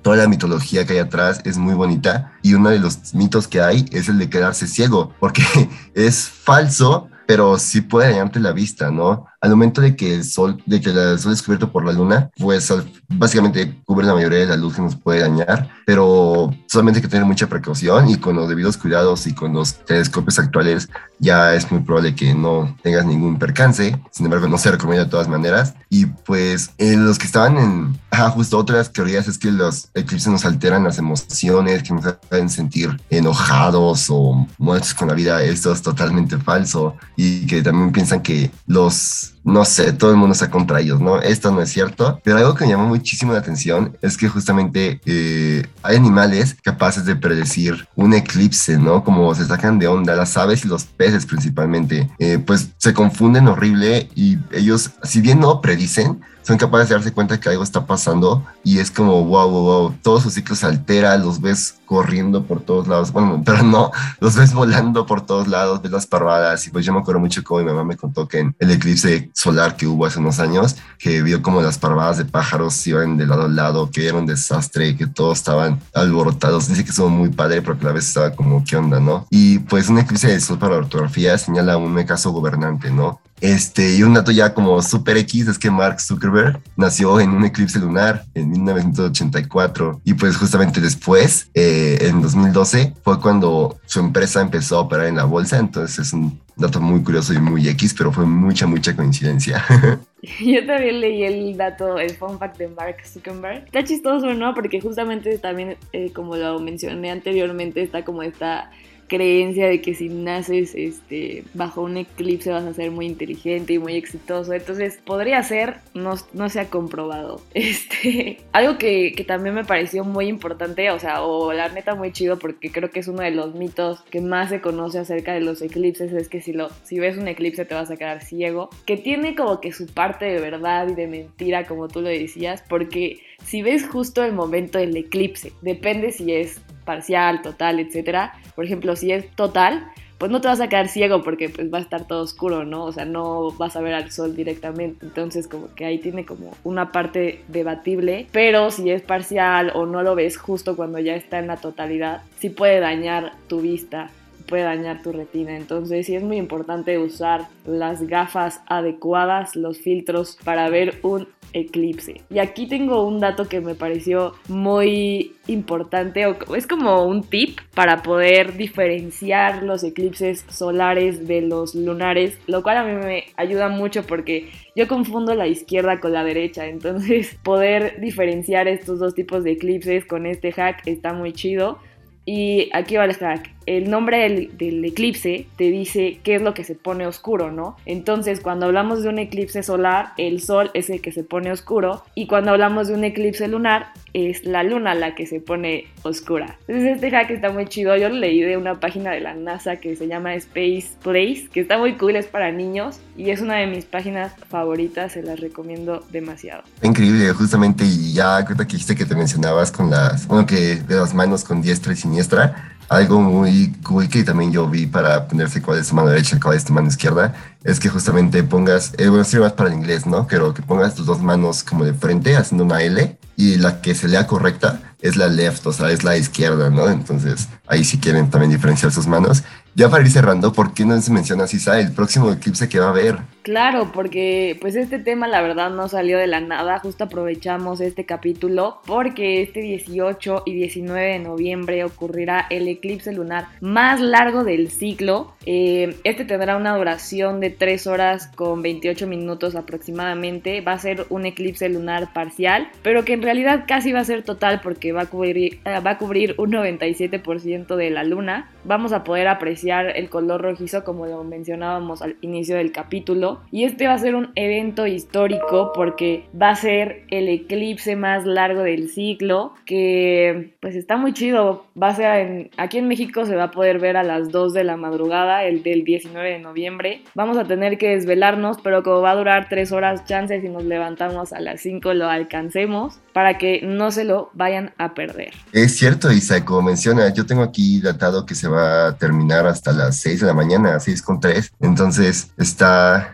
toda 0.02 0.16
la 0.18 0.28
mitología 0.28 0.86
que 0.86 0.94
hay 0.94 1.00
atrás 1.00 1.42
es 1.44 1.58
muy 1.58 1.74
bonita 1.74 2.32
y 2.42 2.54
uno 2.54 2.70
de 2.70 2.80
los 2.80 3.14
mitos 3.14 3.48
que 3.48 3.62
hay 3.62 3.86
es 3.92 4.08
el 4.08 4.18
de 4.18 4.30
quedarse 4.30 4.68
ciego, 4.68 5.14
porque 5.20 5.44
es 5.94 6.30
falso, 6.30 7.10
pero 7.28 7.60
sí 7.60 7.82
puede 7.82 8.12
dañarte 8.12 8.40
la 8.40 8.54
vista, 8.54 8.92
¿no? 8.92 9.25
Al 9.42 9.51
momento 9.51 9.82
de 9.82 9.96
que 9.96 10.15
el 10.15 10.24
sol, 10.24 10.62
de 10.65 10.82
que 10.82 10.89
el 10.89 11.20
sol 11.20 11.34
es 11.34 11.42
cubierto 11.42 11.72
por 11.72 11.86
la 11.86 11.92
luna, 11.92 12.30
pues 12.38 12.74
básicamente 13.08 13.82
cubre 13.86 14.06
la 14.06 14.13
mayoría 14.13 14.39
de 14.39 14.46
la 14.48 14.58
luz 14.58 14.75
que 14.75 14.82
nos 14.82 14.96
puede 14.96 15.20
dañar, 15.20 15.70
pero 15.86 16.54
solamente 16.68 17.00
hay 17.00 17.04
que 17.04 17.10
tener 17.10 17.25
mucha 17.25 17.48
precaución 17.48 18.10
y 18.10 18.18
con 18.18 18.36
los 18.36 18.50
debidos 18.50 18.77
cuidados 18.77 19.27
y 19.27 19.33
con 19.33 19.53
los 19.53 19.86
telescopios 19.86 20.40
actuales 20.40 20.90
ya 21.20 21.53
es 21.53 21.72
muy 21.72 21.81
probable 21.81 22.16
que 22.16 22.33
no 22.33 22.75
tengas 22.81 23.05
ningún 23.05 23.40
percance, 23.40 23.98
sin 24.12 24.25
embargo 24.25 24.48
no 24.48 24.57
se 24.57 24.72
recomienda 24.72 25.05
de 25.05 25.12
todas 25.12 25.27
maneras. 25.27 25.75
Y 25.90 26.07
pues 26.07 26.72
eh, 26.77 26.96
los 26.98 27.18
que 27.18 27.25
estaban 27.25 27.57
en, 27.57 28.00
ah, 28.12 28.29
justo 28.29 28.57
otras 28.57 28.92
teorías 28.92 29.27
es 29.27 29.38
que 29.38 29.51
los 29.51 29.90
eclipses 29.94 30.27
nos 30.27 30.46
alteran 30.46 30.83
las 30.83 30.98
emociones, 30.98 31.83
que 31.83 31.94
nos 31.94 32.05
hacen 32.05 32.50
sentir 32.50 33.00
enojados 33.09 34.07
o 34.09 34.48
muertos 34.57 34.94
con 34.94 35.07
la 35.07 35.14
vida, 35.14 35.42
esto 35.44 35.72
es 35.72 35.81
totalmente 35.81 36.38
falso 36.38 36.96
y 37.16 37.46
que 37.46 37.62
también 37.62 37.92
piensan 37.92 38.22
que 38.22 38.51
los 38.68 39.34
no 39.46 39.64
sé, 39.64 39.94
todo 39.94 40.10
el 40.10 40.18
mundo 40.18 40.34
está 40.34 40.50
contra 40.50 40.81
ellos, 40.81 41.00
¿no? 41.00 41.22
Esto 41.22 41.51
no 41.51 41.62
es 41.62 41.70
cierto, 41.70 42.20
pero 42.24 42.38
algo 42.38 42.55
que 42.55 42.66
me 42.66 42.72
llamó 42.72 42.88
muchísimo 42.88 43.31
la 43.31 43.40
atención 43.40 43.96
es 44.01 44.18
que 44.18 44.27
justamente 44.27 45.00
eh, 45.05 45.64
hay 45.84 45.98
animales 45.98 46.55
capaces 46.64 47.05
de 47.05 47.16
predecir 47.16 47.88
un 47.96 48.16
eclipse, 48.16 48.77
¿no? 48.79 49.03
Como 49.03 49.34
se 49.36 49.46
sacan 49.46 49.77
de 49.77 49.88
onda, 49.88 50.16
las 50.16 50.36
aves 50.36 50.66
y 50.66 50.68
los 50.68 50.86
peces 50.86 51.27
principalmente, 51.27 52.10
eh, 52.18 52.40
pues 52.40 52.70
se 52.77 52.94
confunden 52.96 53.48
horrible 53.48 54.10
y 54.16 54.40
ellos, 54.51 54.92
si 55.03 55.22
bien 55.22 55.40
no 55.40 55.62
predicen, 55.62 56.22
son 56.46 56.58
capaces 56.58 56.90
de 56.90 56.96
darse 56.96 57.12
cuenta 57.12 57.40
que 57.40 57.50
algo 57.50 57.64
está 57.64 57.86
pasando 57.86 58.46
y 58.64 58.77
es 58.77 58.92
como, 58.92 59.24
wow, 59.25 59.50
wow, 59.50 59.64
wow, 59.64 59.96
todos 60.03 60.24
sus 60.24 60.34
ciclos 60.34 60.60
se 60.60 60.68
altera, 60.68 61.18
los 61.18 61.42
ves 61.42 61.75
corriendo 61.86 62.44
por 62.44 62.62
todos 62.62 62.88
lados, 62.88 63.12
bueno, 63.12 63.42
pero 63.46 63.64
no, 63.64 63.92
los 64.20 64.36
ves 64.36 64.53
volando 64.53 65.05
por 65.08 65.25
todos 65.25 65.48
lados, 65.48 65.81
ves 65.81 65.92
las 65.92 66.05
parvadas 66.05 66.68
y 66.68 66.70
pues 66.70 66.86
yo 66.86 66.94
me 66.94 67.00
acuerdo 67.00 67.20
mucho 67.20 67.44
como 67.44 67.62
mi 67.62 67.66
mamá 67.66 67.84
me 67.84 67.98
contó 67.98 68.27
que 68.27 68.40
en 68.40 68.55
el 68.60 68.72
eclipse 68.72 69.31
solar 69.34 69.75
que 69.75 69.88
hubo 69.88 70.05
hace 70.05 70.20
unos 70.20 70.40
años, 70.40 70.75
que 71.00 71.24
vio 71.24 71.42
como 71.42 71.62
las 71.62 71.79
parvadas 71.79 72.18
de 72.18 72.25
pájaros 72.25 72.86
iban 72.86 73.18
de 73.18 73.25
lado 73.25 73.46
a 73.46 73.48
lado, 73.48 73.90
que 73.90 74.08
era 74.08 74.18
un 74.18 74.27
desastre, 74.27 74.96
que 74.96 75.08
todos 75.08 75.40
estaban 75.40 75.79
alborotados, 75.94 76.68
dice 76.68 76.84
que 76.84 76.92
estuvo 76.92 77.10
muy 77.10 77.29
padre 77.29 77.64
porque 77.64 77.86
a 77.86 77.88
la 77.88 77.94
vez 77.94 78.08
estaba 78.08 78.31
como, 78.31 78.64
¿qué 78.64 78.77
onda, 78.77 79.00
no? 79.00 79.25
Y 79.31 79.60
pues 79.60 79.90
un 79.90 79.98
eclipse 79.98 80.27
de 80.27 80.40
sol 80.40 80.60
para 80.60 80.75
ortografía 80.75 81.38
señala 81.38 81.77
un 81.77 81.96
caso 82.03 82.31
gobernante, 82.31 82.92
¿no? 82.92 83.20
Este, 83.41 83.95
y 83.95 84.03
un 84.03 84.13
dato 84.13 84.31
ya 84.31 84.53
como 84.53 84.81
super 84.81 85.17
X 85.17 85.48
es 85.48 85.59
que 85.59 85.69
Mark 85.69 86.00
Zuckerberg 86.00 86.61
nació 86.77 87.19
en 87.19 87.31
un 87.31 87.45
eclipse 87.45 87.79
lunar 87.79 88.24
en 88.33 88.50
1984 88.50 90.01
y 90.05 90.13
pues 90.13 90.37
justamente 90.37 90.79
después, 90.79 91.50
eh, 91.53 91.98
en 92.01 92.21
2012, 92.21 92.93
fue 93.03 93.19
cuando 93.19 93.77
su 93.85 94.00
empresa 94.00 94.41
empezó 94.41 94.77
a 94.77 94.81
operar 94.81 95.07
en 95.07 95.17
la 95.17 95.25
bolsa, 95.25 95.57
entonces 95.57 96.00
es 96.00 96.13
un 96.13 96.39
dato 96.55 96.79
muy 96.79 97.03
curioso 97.03 97.33
y 97.33 97.39
muy 97.39 97.67
X, 97.67 97.93
pero 97.98 98.11
fue 98.11 98.25
mucha, 98.25 98.65
mucha 98.67 98.95
coincidencia. 98.95 99.63
Yo 100.39 100.65
también 100.65 101.01
leí 101.01 101.24
el 101.24 101.57
dato, 101.57 102.00
el 102.00 102.11
fun 102.11 102.39
fact 102.39 102.57
de 102.57 102.69
Mark 102.69 102.98
Zuckerberg. 103.05 103.65
Está 103.65 103.83
chistoso, 103.83 104.33
¿no? 104.33 104.55
Porque 104.55 104.79
justamente 104.79 105.37
también, 105.37 105.77
eh, 105.91 106.11
como 106.13 106.35
lo 106.35 106.59
mencioné 106.59 107.11
anteriormente, 107.11 107.81
está 107.81 108.03
como 108.05 108.24
esta 108.24 108.71
creencia 109.07 109.68
de 109.68 109.81
que 109.81 109.94
si 109.94 110.09
naces 110.09 110.74
este, 110.75 111.44
bajo 111.53 111.81
un 111.81 111.98
eclipse 111.98 112.51
vas 112.51 112.63
a 112.63 112.74
ser 112.74 112.91
muy 112.91 113.05
inteligente 113.05 113.74
y 113.74 113.79
muy 113.79 113.96
exitoso. 113.96 114.53
Entonces, 114.53 115.00
podría 115.05 115.41
ser, 115.44 115.77
no, 115.94 116.15
no 116.33 116.50
se 116.50 116.59
ha 116.59 116.70
comprobado. 116.70 117.41
Este, 117.75 118.37
algo 118.51 118.77
que, 118.77 119.13
que, 119.13 119.24
también 119.24 119.55
me 119.55 119.65
pareció 119.65 120.03
muy 120.03 120.27
importante, 120.27 120.91
o 120.91 121.00
sea, 121.00 121.24
o 121.24 121.51
la 121.51 121.68
neta 121.70 121.96
muy 121.96 122.11
chido, 122.11 122.37
porque 122.37 122.72
creo 122.72 122.91
que 122.91 123.00
es 123.00 123.07
uno 123.07 123.24
de 123.24 123.31
los 123.31 123.55
mitos 123.55 124.01
que 124.11 124.22
más 124.22 124.50
se 124.50 124.61
conoce 124.61 125.00
acerca 125.00 125.33
de 125.33 125.41
los 125.41 125.61
eclipses, 125.61 126.13
es 126.13 126.29
que 126.29 126.41
si, 126.41 126.53
lo, 126.53 126.70
si 126.83 127.00
ves 127.00 127.18
un 127.18 127.27
eclipse 127.27 127.65
te 127.65 127.74
vas 127.74 127.89
a 127.89 127.98
quedar 127.98 128.24
ciego, 128.24 128.70
que 128.85 128.98
tiene 128.98 129.35
como 129.35 129.59
que 129.61 129.72
su 129.72 129.87
parte 129.87 130.25
de 130.25 130.39
verdad 130.39 130.87
y 130.89 130.96
de 130.96 131.07
mentira, 131.07 131.65
como 131.65 131.87
tú 131.87 132.01
lo 132.01 132.09
decías, 132.09 132.63
porque 132.70 133.20
si 133.44 133.61
ves 133.61 133.87
justo 133.87 134.24
el 134.24 134.33
momento 134.33 134.77
del 134.77 134.96
eclipse, 134.96 135.51
depende 135.61 136.11
si 136.11 136.33
es 136.33 136.61
parcial, 136.85 137.41
total, 137.41 137.79
etcétera. 137.79 138.33
Por 138.55 138.65
ejemplo, 138.65 138.95
si 138.95 139.11
es 139.11 139.29
total, 139.31 139.85
pues 140.17 140.31
no 140.31 140.39
te 140.39 140.48
vas 140.48 140.61
a 140.61 140.69
quedar 140.69 140.87
ciego 140.87 141.24
porque 141.24 141.50
pues 141.50 141.71
va 141.74 141.79
a 141.79 141.81
estar 141.81 142.07
todo 142.07 142.21
oscuro, 142.21 142.63
¿no? 142.63 142.85
O 142.85 142.91
sea, 142.91 143.05
no 143.05 143.51
vas 143.51 143.75
a 143.75 143.81
ver 143.81 143.93
al 143.93 144.11
sol 144.11 144.35
directamente. 144.35 145.05
Entonces, 145.05 145.48
como 145.48 145.74
que 145.75 145.85
ahí 145.85 145.98
tiene 145.98 146.25
como 146.25 146.51
una 146.63 146.91
parte 146.91 147.41
debatible. 147.50 148.27
Pero 148.31 148.71
si 148.71 148.89
es 148.89 149.01
parcial 149.01 149.71
o 149.75 149.85
no 149.85 150.03
lo 150.03 150.15
ves 150.15 150.37
justo 150.37 150.75
cuando 150.75 151.00
ya 151.00 151.15
está 151.15 151.39
en 151.39 151.48
la 151.48 151.57
totalidad, 151.57 152.21
sí 152.39 152.50
puede 152.50 152.79
dañar 152.79 153.33
tu 153.48 153.59
vista. 153.59 154.09
Puede 154.46 154.64
dañar 154.64 155.01
tu 155.01 155.12
retina. 155.12 155.55
Entonces 155.55 156.05
sí 156.05 156.16
es 156.16 156.24
muy 156.24 156.38
importante 156.38 156.98
usar 156.98 157.48
las 157.66 158.08
gafas 158.08 158.62
adecuadas, 158.68 159.55
los 159.55 159.79
filtros 159.79 160.38
para 160.44 160.70
ver 160.70 161.00
un 161.03 161.27
eclipse. 161.55 162.22
Y 162.29 162.40
aquí 162.40 162.68
tengo 162.68 163.08
un 163.08 163.20
dato 163.20 163.48
que 163.48 163.62
me 163.62 163.75
pareció 163.75 164.34
muy 164.50 165.36
importante, 165.48 166.25
o 166.25 166.55
es 166.55 166.68
como 166.68 167.05
un 167.05 167.24
tip 167.24 167.60
para 167.74 168.03
poder 168.03 168.58
diferenciar 168.58 169.64
los 169.64 169.84
eclipses 169.84 170.46
solares 170.50 171.27
de 171.27 171.42
los 171.42 171.74
lunares, 171.74 172.38
lo 172.48 172.62
cual 172.62 172.77
a 172.77 172.84
mí 172.84 172.94
me 172.94 173.24
ayuda 173.38 173.70
mucho 173.70 174.03
porque 174.03 174.50
yo 174.75 174.88
confundo 174.88 175.34
la 175.34 175.48
izquierda 175.48 176.00
con 176.00 176.12
la 176.12 176.24
derecha, 176.24 176.68
entonces 176.68 177.38
poder 177.44 178.01
diferenciar 178.01 178.68
estos 178.68 179.00
dos 179.00 179.16
tipos 179.16 179.44
de 179.44 179.51
eclipses 179.51 180.05
con 180.05 180.25
este 180.25 180.51
hack 180.51 180.86
está 180.86 181.14
muy 181.14 181.31
chido. 181.31 181.79
Y 182.27 182.70
aquí 182.74 182.96
va 182.96 183.05
el 183.05 183.14
hack 183.14 183.54
el 183.66 183.90
nombre 183.90 184.50
del, 184.58 184.86
eclipse 184.86 185.48
te 185.58 185.66
dice 185.66 186.20
qué 186.24 186.36
es 186.36 186.42
lo 186.42 186.54
que 186.54 186.64
se 186.64 186.75
pone 186.75 187.08
oscuro, 187.08 187.51
¿no? 187.51 187.78
Entonces, 187.86 188.40
cuando 188.40 188.68
hablamos 188.68 189.04
de 189.04 189.10
un 189.10 189.20
eclipse 189.20 189.64
solar, 189.64 190.14
el 190.18 190.42
sol 190.42 190.72
es 190.74 190.90
el 190.90 191.01
que 191.01 191.12
se 191.12 191.24
pone 191.24 191.51
oscuro 191.51 192.04
y 192.14 192.28
cuando 192.28 192.51
hablamos 192.51 192.88
de 192.88 192.94
un 192.94 193.04
eclipse 193.04 193.48
lunar, 193.48 193.88
es 194.14 194.46
la 194.46 194.64
luna 194.64 194.96
la 194.96 195.14
que 195.14 195.25
se 195.25 195.42
pone 195.42 195.88
oscura. 196.04 196.58
Entonces, 196.68 196.96
este 196.96 197.12
hack 197.12 197.32
está 197.32 197.51
muy 197.51 197.66
chido. 197.66 197.98
Yo 197.98 198.08
lo 198.08 198.16
leí 198.16 198.40
de 198.42 198.56
una 198.56 198.80
página 198.80 199.12
de 199.12 199.20
la 199.20 199.34
NASA 199.34 199.78
que 199.78 199.96
se 199.96 200.08
llama 200.08 200.36
Space 200.36 200.90
Place, 201.04 201.50
que 201.51 201.60
está 201.60 201.78
muy 201.78 201.96
cool, 201.96 202.16
es 202.16 202.28
para 202.28 202.51
niños 202.51 203.00
y 203.18 203.32
es 203.32 203.42
una 203.42 203.56
de 203.56 203.68
mis 203.68 203.86
páginas 203.86 204.34
favoritas, 204.50 205.14
se 205.14 205.24
las 205.24 205.40
recomiendo 205.40 206.06
demasiado. 206.12 206.64
Increíble, 206.82 207.30
justamente, 207.34 207.84
y 207.84 208.14
ya 208.14 208.44
creo 208.46 208.58
que 208.58 208.64
dijiste 208.66 208.96
que 208.96 209.06
te 209.06 209.16
mencionabas 209.16 209.72
con 209.72 209.90
las, 209.90 210.28
bueno, 210.28 210.46
que 210.46 210.78
de 210.78 210.96
las 210.96 211.14
manos 211.14 211.44
con 211.44 211.62
diestra 211.62 211.94
y 211.94 211.96
siniestra 211.96 212.75
algo 212.89 213.21
muy 213.21 213.74
cool 213.83 214.07
que 214.09 214.24
también 214.24 214.51
yo 214.51 214.69
vi 214.69 214.85
para 214.85 215.27
ponerse 215.27 215.61
cuál 215.61 215.79
es 215.79 215.87
tu 215.87 215.95
mano 215.95 216.09
derecha 216.09 216.39
cuál 216.41 216.57
es 216.57 216.65
tu 216.65 216.74
mano 216.74 216.87
izquierda, 216.87 217.33
es 217.63 217.79
que 217.79 217.89
justamente 217.89 218.43
pongas, 218.43 218.93
eh, 218.98 219.07
bueno, 219.07 219.24
sirve 219.24 219.45
más 219.45 219.53
para 219.53 219.69
el 219.69 219.75
inglés, 219.75 220.05
¿no? 220.05 220.27
Pero 220.27 220.53
que 220.53 220.61
pongas 220.61 220.95
tus 220.95 221.05
dos 221.05 221.21
manos 221.21 221.63
como 221.63 221.83
de 221.83 221.93
frente 221.93 222.35
haciendo 222.35 222.63
una 222.63 222.81
L 222.81 223.17
y 223.35 223.55
la 223.55 223.81
que 223.81 223.95
se 223.95 224.07
lea 224.07 224.27
correcta 224.27 224.79
es 225.01 225.17
la 225.17 225.27
left, 225.27 225.65
o 225.67 225.74
sea, 225.74 225.91
es 225.91 226.03
la 226.03 226.17
izquierda, 226.17 226.69
¿no? 226.69 226.89
Entonces, 226.89 227.48
ahí 227.67 227.83
si 227.83 227.98
quieren 228.00 228.29
también 228.29 228.51
diferenciar 228.51 228.91
sus 228.91 229.07
manos. 229.07 229.43
Ya 229.77 229.90
para 229.90 230.05
ir 230.05 230.09
cerrando, 230.09 230.53
¿por 230.53 230.74
qué 230.74 230.85
no 230.85 231.01
se 231.01 231.11
menciona 231.11 231.48
Sisa 231.48 231.77
el 231.81 231.92
próximo 231.92 232.31
eclipse 232.31 232.70
que 232.70 232.79
va 232.79 232.85
a 232.85 232.90
haber? 232.92 233.18
Claro, 233.42 233.92
porque 233.94 234.57
pues 234.61 234.77
este 234.77 235.00
tema 235.00 235.27
la 235.27 235.42
verdad 235.42 235.70
no 235.70 235.90
salió 235.90 236.18
de 236.18 236.27
la 236.27 236.40
nada, 236.40 236.79
justo 236.79 237.03
aprovechamos 237.03 237.81
este 237.81 238.05
capítulo 238.05 238.79
porque 238.85 239.42
este 239.42 239.59
18 239.59 240.44
y 240.46 240.53
19 240.53 241.05
de 241.05 241.20
noviembre 241.20 241.83
ocurrirá 241.83 242.48
el 242.50 242.70
eclipse 242.70 243.11
lunar 243.11 243.48
más 243.59 244.00
largo 244.00 244.46
del 244.46 244.72
ciclo. 244.72 245.33
Eh, 245.46 245.98
este 246.05 246.24
tendrá 246.24 246.55
una 246.55 246.77
duración 246.77 247.42
de 247.42 247.50
3 247.50 247.85
horas 247.88 248.27
con 248.27 248.61
28 248.61 249.07
minutos 249.07 249.55
aproximadamente. 249.55 250.61
Va 250.61 250.72
a 250.72 250.79
ser 250.79 251.05
un 251.09 251.25
eclipse 251.25 251.68
lunar 251.68 252.14
parcial, 252.14 252.70
pero 252.81 253.03
que 253.03 253.11
en 253.11 253.24
realidad 253.24 253.66
casi 253.68 253.92
va 253.92 254.00
a 254.00 254.05
ser 254.05 254.24
total 254.24 254.61
porque 254.64 254.94
va 254.94 255.01
a 255.01 255.07
cubrir, 255.07 255.59
eh, 255.66 255.81
va 255.85 255.92
a 255.92 255.98
cubrir 255.98 256.33
un 256.38 256.53
97% 256.53 257.75
de 257.75 257.90
la 257.90 258.05
luna. 258.05 258.51
Vamos 258.66 258.94
a 258.94 259.04
poder 259.04 259.28
apreciar 259.28 259.96
el 259.96 260.10
color 260.10 260.42
rojizo 260.42 260.84
como 260.84 261.06
lo 261.06 261.24
mencionábamos 261.24 262.01
al 262.01 262.18
inicio 262.22 262.56
del 262.56 262.72
capítulo. 262.72 263.42
Y 263.51 263.64
este 263.64 263.86
va 263.86 263.94
a 263.94 264.00
ser 264.00 264.16
un 264.16 264.32
evento 264.34 264.88
histórico 264.88 265.72
porque 265.74 266.25
va 266.40 266.50
a 266.50 266.56
ser 266.56 267.04
el 267.12 267.30
eclipse 267.30 267.96
más 267.96 268.25
largo 268.25 268.64
del 268.64 268.90
ciclo 268.90 269.54
que 269.68 270.56
pues 270.62 270.75
está 270.75 270.98
muy 270.98 271.14
chido. 271.14 271.68
Va 271.80 271.90
a 271.90 271.96
ser 271.96 272.20
en, 272.20 272.50
aquí 272.58 272.80
en 272.80 272.88
México 272.88 273.25
se 273.28 273.36
va 273.36 273.46
a 273.46 273.51
poder 273.51 273.78
ver 273.78 273.98
a 273.98 274.04
las 274.04 274.32
2 274.32 274.54
de 274.54 274.64
la 274.64 274.78
madrugada, 274.78 275.44
el 275.44 275.62
del 275.62 275.84
19 275.84 276.28
de 276.28 276.40
noviembre. 276.40 277.04
Vamos 277.14 277.38
a 277.38 277.46
tener 277.46 277.78
que 277.78 277.90
desvelarnos, 277.90 278.58
pero 278.64 278.82
como 278.82 279.01
va 279.01 279.12
a 279.12 279.16
durar 279.16 279.48
3 279.48 279.72
horas, 279.74 280.06
chances 280.06 280.42
si 280.42 280.50
nos 280.50 280.64
levantamos 280.64 281.34
a 281.34 281.40
las 281.40 281.62
5 281.62 281.94
lo 281.94 282.10
alcancemos 282.10 283.00
para 283.14 283.38
que 283.38 283.62
no 283.62 283.92
se 283.92 284.06
lo 284.06 284.32
vayan 284.34 284.74
a 284.78 284.94
perder. 284.94 285.34
Es 285.54 285.78
cierto, 285.78 286.12
Isa, 286.12 286.44
como 286.44 286.64
menciona, 286.64 287.14
yo 287.14 287.25
tengo 287.25 287.44
aquí 287.44 287.80
datado 287.80 288.25
que 288.25 288.36
se 288.36 288.48
va 288.48 288.54
a 288.57 288.96
terminar 288.98 289.48
hasta 289.48 289.72
las 289.72 289.98
6 289.98 290.22
de 290.22 290.27
la 290.27 290.33
mañana, 290.33 290.79
6 290.79 291.01
con 291.01 291.20
3. 291.20 291.53
Entonces 291.59 292.31
está 292.37 293.13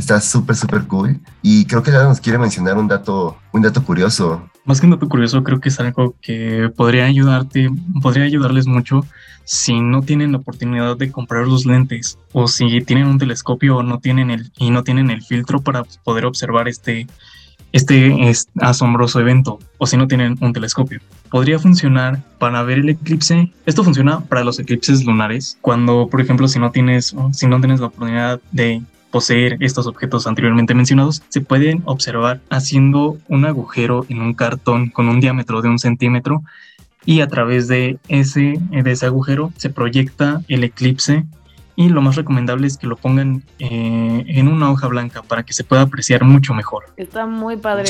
está 0.00 0.20
súper, 0.20 0.56
súper 0.56 0.86
cool. 0.86 1.20
Y 1.42 1.66
creo 1.66 1.82
que 1.82 1.90
Lara 1.90 2.08
nos 2.08 2.20
quiere 2.20 2.38
mencionar 2.38 2.76
un 2.76 2.88
dato, 2.88 3.36
un 3.52 3.62
dato 3.62 3.84
curioso. 3.84 4.48
Más 4.64 4.80
que 4.80 4.86
un 4.86 4.92
dato 4.92 5.08
curioso, 5.08 5.44
creo 5.44 5.60
que 5.60 5.68
es 5.68 5.78
algo 5.78 6.14
que 6.20 6.70
podría 6.74 7.04
ayudarte, 7.04 7.70
podría 8.02 8.24
ayudarles 8.24 8.66
mucho 8.66 9.04
si 9.44 9.80
no 9.80 10.02
tienen 10.02 10.32
la 10.32 10.38
oportunidad 10.38 10.96
de 10.96 11.10
comprar 11.10 11.46
los 11.46 11.66
lentes 11.66 12.18
o 12.32 12.46
si 12.46 12.80
tienen 12.82 13.06
un 13.06 13.18
telescopio 13.18 13.78
o 13.78 13.82
no 13.82 13.98
tienen 13.98 14.30
el, 14.30 14.52
y 14.58 14.70
no 14.70 14.84
tienen 14.84 15.10
el 15.10 15.22
filtro 15.22 15.60
para 15.60 15.84
poder 16.04 16.24
observar 16.24 16.68
este, 16.68 17.06
este 17.72 18.28
es 18.28 18.48
asombroso 18.60 19.18
evento 19.18 19.58
o 19.78 19.86
si 19.86 19.96
no 19.96 20.06
tienen 20.06 20.36
un 20.40 20.52
telescopio. 20.52 21.00
Podría 21.30 21.58
funcionar 21.58 22.22
para 22.38 22.62
ver 22.62 22.78
el 22.78 22.88
eclipse. 22.88 23.52
Esto 23.66 23.84
funciona 23.84 24.20
para 24.20 24.44
los 24.44 24.58
eclipses 24.58 25.04
lunares. 25.04 25.58
Cuando, 25.60 26.08
por 26.08 26.20
ejemplo, 26.20 26.48
si 26.48 26.58
no 26.58 26.70
tienes, 26.70 27.14
si 27.32 27.46
no 27.46 27.60
tienes 27.60 27.80
la 27.80 27.86
oportunidad 27.86 28.40
de 28.50 28.82
poseer 29.10 29.56
estos 29.60 29.86
objetos 29.86 30.26
anteriormente 30.26 30.74
mencionados, 30.74 31.22
se 31.28 31.40
pueden 31.40 31.82
observar 31.84 32.40
haciendo 32.50 33.18
un 33.28 33.44
agujero 33.44 34.06
en 34.08 34.20
un 34.22 34.34
cartón 34.34 34.90
con 34.90 35.08
un 35.08 35.20
diámetro 35.20 35.62
de 35.62 35.68
un 35.68 35.78
centímetro 35.78 36.42
y 37.04 37.20
a 37.20 37.28
través 37.28 37.66
de 37.66 37.98
ese, 38.08 38.60
de 38.70 38.90
ese 38.90 39.06
agujero 39.06 39.52
se 39.56 39.70
proyecta 39.70 40.42
el 40.48 40.64
eclipse 40.64 41.24
y 41.80 41.88
lo 41.88 42.02
más 42.02 42.14
recomendable 42.14 42.66
es 42.66 42.76
que 42.76 42.86
lo 42.86 42.94
pongan 42.96 43.42
eh, 43.58 44.24
en 44.28 44.48
una 44.48 44.70
hoja 44.70 44.86
blanca 44.86 45.22
para 45.22 45.44
que 45.44 45.54
se 45.54 45.64
pueda 45.64 45.80
apreciar 45.80 46.24
mucho 46.24 46.52
mejor. 46.52 46.84
Está 46.98 47.24
muy 47.24 47.56
padre. 47.56 47.84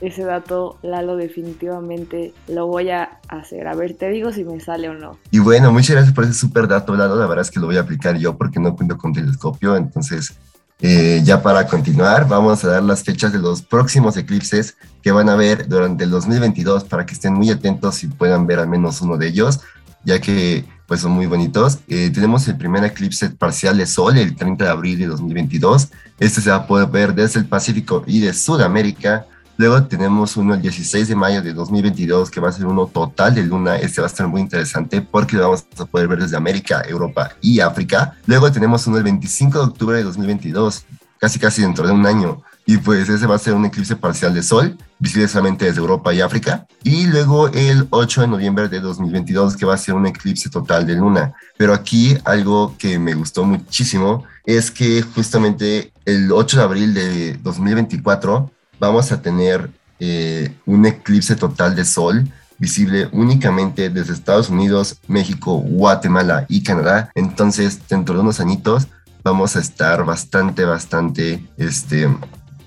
Ese, 0.00 0.24
dato, 0.24 0.78
Lalo, 0.82 1.16
definitivamente 1.16 2.32
lo 2.48 2.66
voy 2.68 2.88
a 2.88 3.20
hacer. 3.28 3.68
A 3.68 3.74
ver, 3.74 3.98
te 3.98 4.08
digo 4.08 4.32
si 4.32 4.44
me 4.44 4.58
sale 4.60 4.88
o 4.88 4.94
no. 4.94 5.18
Y 5.30 5.40
bueno, 5.40 5.70
muchas 5.70 5.90
gracias 5.90 6.14
por 6.14 6.24
ese 6.24 6.32
súper 6.32 6.66
dato, 6.66 6.96
Lalo. 6.96 7.14
La 7.16 7.26
verdad 7.26 7.42
es 7.42 7.50
que 7.50 7.60
lo 7.60 7.66
voy 7.66 7.76
a 7.76 7.80
aplicar 7.80 8.16
yo 8.16 8.34
porque 8.34 8.58
no 8.58 8.74
cuento 8.74 8.96
con 8.96 9.12
telescopio. 9.12 9.76
Entonces, 9.76 10.34
eh, 10.80 11.20
ya 11.22 11.42
para 11.42 11.66
continuar, 11.66 12.26
vamos 12.26 12.64
a 12.64 12.68
dar 12.68 12.82
las 12.82 13.02
fechas 13.02 13.30
de 13.30 13.40
los 13.40 13.60
próximos 13.60 14.16
eclipses 14.16 14.78
que 15.02 15.12
van 15.12 15.28
a 15.28 15.36
ver 15.36 15.68
durante 15.68 16.04
el 16.04 16.10
2022 16.10 16.84
para 16.84 17.04
que 17.04 17.12
estén 17.12 17.34
muy 17.34 17.50
atentos 17.50 18.02
y 18.04 18.06
puedan 18.06 18.46
ver 18.46 18.58
al 18.58 18.68
menos 18.68 19.02
uno 19.02 19.18
de 19.18 19.28
ellos, 19.28 19.60
ya 20.02 20.18
que 20.18 20.64
pues 20.92 21.00
son 21.00 21.12
muy 21.12 21.24
bonitos. 21.24 21.78
Eh, 21.88 22.10
tenemos 22.12 22.46
el 22.48 22.58
primer 22.58 22.84
eclipse 22.84 23.30
parcial 23.30 23.78
de 23.78 23.86
Sol 23.86 24.18
el 24.18 24.36
30 24.36 24.62
de 24.62 24.70
abril 24.70 24.98
de 24.98 25.06
2022. 25.06 25.88
Este 26.20 26.42
se 26.42 26.50
va 26.50 26.56
a 26.56 26.66
poder 26.66 26.86
ver 26.90 27.14
desde 27.14 27.40
el 27.40 27.46
Pacífico 27.46 28.04
y 28.06 28.20
de 28.20 28.34
Sudamérica. 28.34 29.24
Luego 29.56 29.84
tenemos 29.84 30.36
uno 30.36 30.52
el 30.52 30.60
16 30.60 31.08
de 31.08 31.16
mayo 31.16 31.40
de 31.40 31.54
2022 31.54 32.30
que 32.30 32.40
va 32.40 32.50
a 32.50 32.52
ser 32.52 32.66
uno 32.66 32.88
total 32.88 33.34
de 33.34 33.42
luna. 33.42 33.76
Este 33.76 34.02
va 34.02 34.06
a 34.06 34.10
estar 34.10 34.28
muy 34.28 34.42
interesante 34.42 35.00
porque 35.00 35.38
lo 35.38 35.44
vamos 35.44 35.64
a 35.78 35.86
poder 35.86 36.08
ver 36.08 36.20
desde 36.20 36.36
América, 36.36 36.82
Europa 36.86 37.30
y 37.40 37.60
África. 37.60 38.14
Luego 38.26 38.52
tenemos 38.52 38.86
uno 38.86 38.98
el 38.98 39.04
25 39.04 39.60
de 39.60 39.64
octubre 39.64 39.96
de 39.96 40.02
2022, 40.02 40.84
casi 41.16 41.38
casi 41.38 41.62
dentro 41.62 41.86
de 41.86 41.94
un 41.94 42.04
año 42.04 42.42
y 42.66 42.76
pues 42.78 43.08
ese 43.08 43.26
va 43.26 43.34
a 43.34 43.38
ser 43.38 43.54
un 43.54 43.64
eclipse 43.64 43.96
parcial 43.96 44.34
de 44.34 44.42
Sol, 44.42 44.76
visible 44.98 45.28
solamente 45.28 45.64
desde 45.64 45.80
Europa 45.80 46.14
y 46.14 46.20
África. 46.20 46.66
Y 46.84 47.06
luego 47.06 47.48
el 47.48 47.86
8 47.90 48.22
de 48.22 48.26
noviembre 48.28 48.68
de 48.68 48.80
2022, 48.80 49.56
que 49.56 49.66
va 49.66 49.74
a 49.74 49.78
ser 49.78 49.94
un 49.94 50.06
eclipse 50.06 50.48
total 50.48 50.86
de 50.86 50.94
Luna. 50.94 51.34
Pero 51.56 51.74
aquí 51.74 52.16
algo 52.24 52.76
que 52.78 52.98
me 52.98 53.14
gustó 53.14 53.44
muchísimo 53.44 54.24
es 54.44 54.70
que 54.70 55.02
justamente 55.02 55.92
el 56.04 56.30
8 56.30 56.58
de 56.58 56.62
abril 56.62 56.94
de 56.94 57.34
2024 57.42 58.50
vamos 58.78 59.12
a 59.12 59.20
tener 59.20 59.70
eh, 59.98 60.54
un 60.66 60.86
eclipse 60.86 61.36
total 61.36 61.74
de 61.74 61.84
Sol 61.84 62.28
visible 62.58 63.08
únicamente 63.10 63.90
desde 63.90 64.12
Estados 64.12 64.48
Unidos, 64.48 64.98
México, 65.08 65.58
Guatemala 65.58 66.46
y 66.48 66.62
Canadá. 66.62 67.10
Entonces, 67.16 67.80
dentro 67.88 68.14
de 68.14 68.20
unos 68.20 68.38
añitos, 68.38 68.86
vamos 69.24 69.56
a 69.56 69.60
estar 69.60 70.04
bastante, 70.04 70.64
bastante, 70.64 71.44
este, 71.56 72.08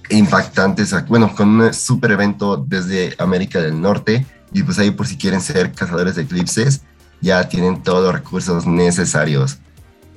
impactantes, 0.10 0.94
bueno, 1.08 1.34
con 1.36 1.62
un 1.62 1.74
super 1.74 2.12
evento 2.12 2.58
desde 2.58 3.16
América 3.18 3.62
del 3.62 3.82
Norte 3.82 4.26
y 4.54 4.64
pues 4.64 4.80
ahí 4.80 4.92
por 4.92 5.08
si 5.08 5.18
quieren 5.18 5.42
ser 5.42 5.72
cazadores 5.74 6.16
de 6.16 6.24
eclipses, 6.24 6.84
ya 7.22 7.48
tienen 7.50 7.84
todos 7.84 8.04
los 8.04 8.14
recursos 8.14 8.66
necesarios. 8.66 9.60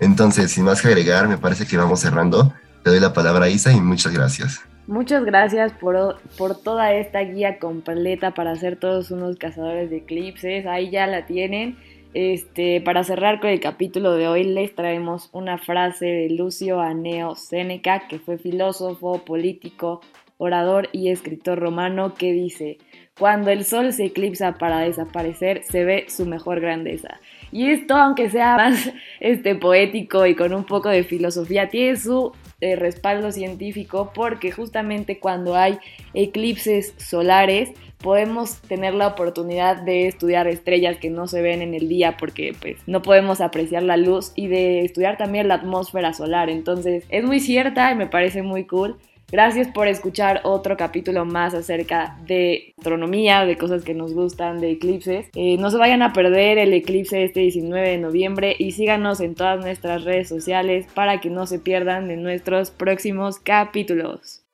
Entonces, 0.00 0.52
sin 0.52 0.64
más 0.64 0.80
que 0.80 0.88
agregar, 0.88 1.28
me 1.28 1.38
parece 1.38 1.66
que 1.66 1.76
vamos 1.76 2.00
cerrando. 2.00 2.52
Te 2.84 2.90
doy 2.90 3.00
la 3.00 3.12
palabra 3.12 3.46
a 3.46 3.48
Isa 3.48 3.72
y 3.72 3.80
muchas 3.80 4.12
gracias. 4.12 4.60
Muchas 4.86 5.24
gracias 5.24 5.72
por, 5.72 6.20
por 6.38 6.56
toda 6.56 6.92
esta 6.92 7.20
guía 7.20 7.58
completa 7.58 8.32
para 8.32 8.56
ser 8.56 8.76
todos 8.76 9.10
unos 9.10 9.36
cazadores 9.36 9.90
de 9.90 9.98
eclipses. 9.98 10.66
Ahí 10.66 10.90
ya 10.90 11.06
la 11.06 11.26
tienen. 11.26 11.76
Este, 12.14 12.80
para 12.80 13.04
cerrar 13.04 13.38
con 13.38 13.50
el 13.50 13.60
capítulo 13.60 14.14
de 14.14 14.28
hoy 14.28 14.44
les 14.44 14.74
traemos 14.74 15.28
una 15.32 15.58
frase 15.58 16.06
de 16.06 16.30
Lucio 16.30 16.80
Aneo 16.80 17.34
Séneca, 17.34 18.08
que 18.08 18.18
fue 18.18 18.38
filósofo, 18.38 19.24
político, 19.24 20.00
orador 20.38 20.88
y 20.92 21.10
escritor 21.10 21.58
romano, 21.58 22.14
que 22.14 22.32
dice, 22.32 22.78
cuando 23.18 23.50
el 23.50 23.64
sol 23.64 23.92
se 23.92 24.06
eclipsa 24.06 24.54
para 24.54 24.80
desaparecer, 24.80 25.62
se 25.64 25.84
ve 25.84 26.06
su 26.08 26.24
mejor 26.24 26.60
grandeza. 26.60 27.20
Y 27.52 27.70
esto, 27.70 27.94
aunque 27.94 28.30
sea 28.30 28.56
más 28.56 28.90
este, 29.20 29.54
poético 29.54 30.24
y 30.24 30.34
con 30.34 30.54
un 30.54 30.64
poco 30.64 30.88
de 30.88 31.04
filosofía, 31.04 31.68
tiene 31.68 31.96
su 31.96 32.32
eh, 32.60 32.74
respaldo 32.74 33.32
científico 33.32 34.12
porque 34.14 34.50
justamente 34.50 35.18
cuando 35.18 35.56
hay 35.56 35.78
eclipses 36.14 36.94
solares 36.96 37.70
podemos 37.98 38.60
tener 38.62 38.94
la 38.94 39.08
oportunidad 39.08 39.82
de 39.82 40.06
estudiar 40.06 40.46
estrellas 40.46 40.98
que 40.98 41.10
no 41.10 41.26
se 41.26 41.42
ven 41.42 41.62
en 41.62 41.74
el 41.74 41.88
día 41.88 42.16
porque 42.16 42.54
pues 42.60 42.76
no 42.86 43.02
podemos 43.02 43.40
apreciar 43.40 43.82
la 43.82 43.96
luz 43.96 44.32
y 44.34 44.46
de 44.46 44.84
estudiar 44.84 45.16
también 45.16 45.48
la 45.48 45.54
atmósfera 45.54 46.14
solar. 46.14 46.48
Entonces 46.48 47.04
es 47.08 47.24
muy 47.24 47.40
cierta 47.40 47.90
y 47.90 47.96
me 47.96 48.06
parece 48.06 48.42
muy 48.42 48.64
cool. 48.64 48.96
Gracias 49.30 49.68
por 49.68 49.88
escuchar 49.88 50.40
otro 50.44 50.78
capítulo 50.78 51.26
más 51.26 51.52
acerca 51.52 52.18
de 52.26 52.72
astronomía, 52.78 53.44
de 53.44 53.58
cosas 53.58 53.84
que 53.84 53.92
nos 53.92 54.14
gustan, 54.14 54.58
de 54.58 54.70
eclipses. 54.70 55.28
Eh, 55.34 55.58
no 55.58 55.70
se 55.70 55.76
vayan 55.76 56.00
a 56.00 56.14
perder 56.14 56.56
el 56.56 56.72
eclipse 56.72 57.24
este 57.24 57.40
19 57.40 57.90
de 57.90 57.98
noviembre 57.98 58.56
y 58.58 58.72
síganos 58.72 59.20
en 59.20 59.34
todas 59.34 59.60
nuestras 59.60 60.04
redes 60.04 60.30
sociales 60.30 60.86
para 60.94 61.20
que 61.20 61.28
no 61.28 61.46
se 61.46 61.58
pierdan 61.58 62.08
de 62.08 62.16
nuestros 62.16 62.70
próximos 62.70 63.38
capítulos. 63.38 64.47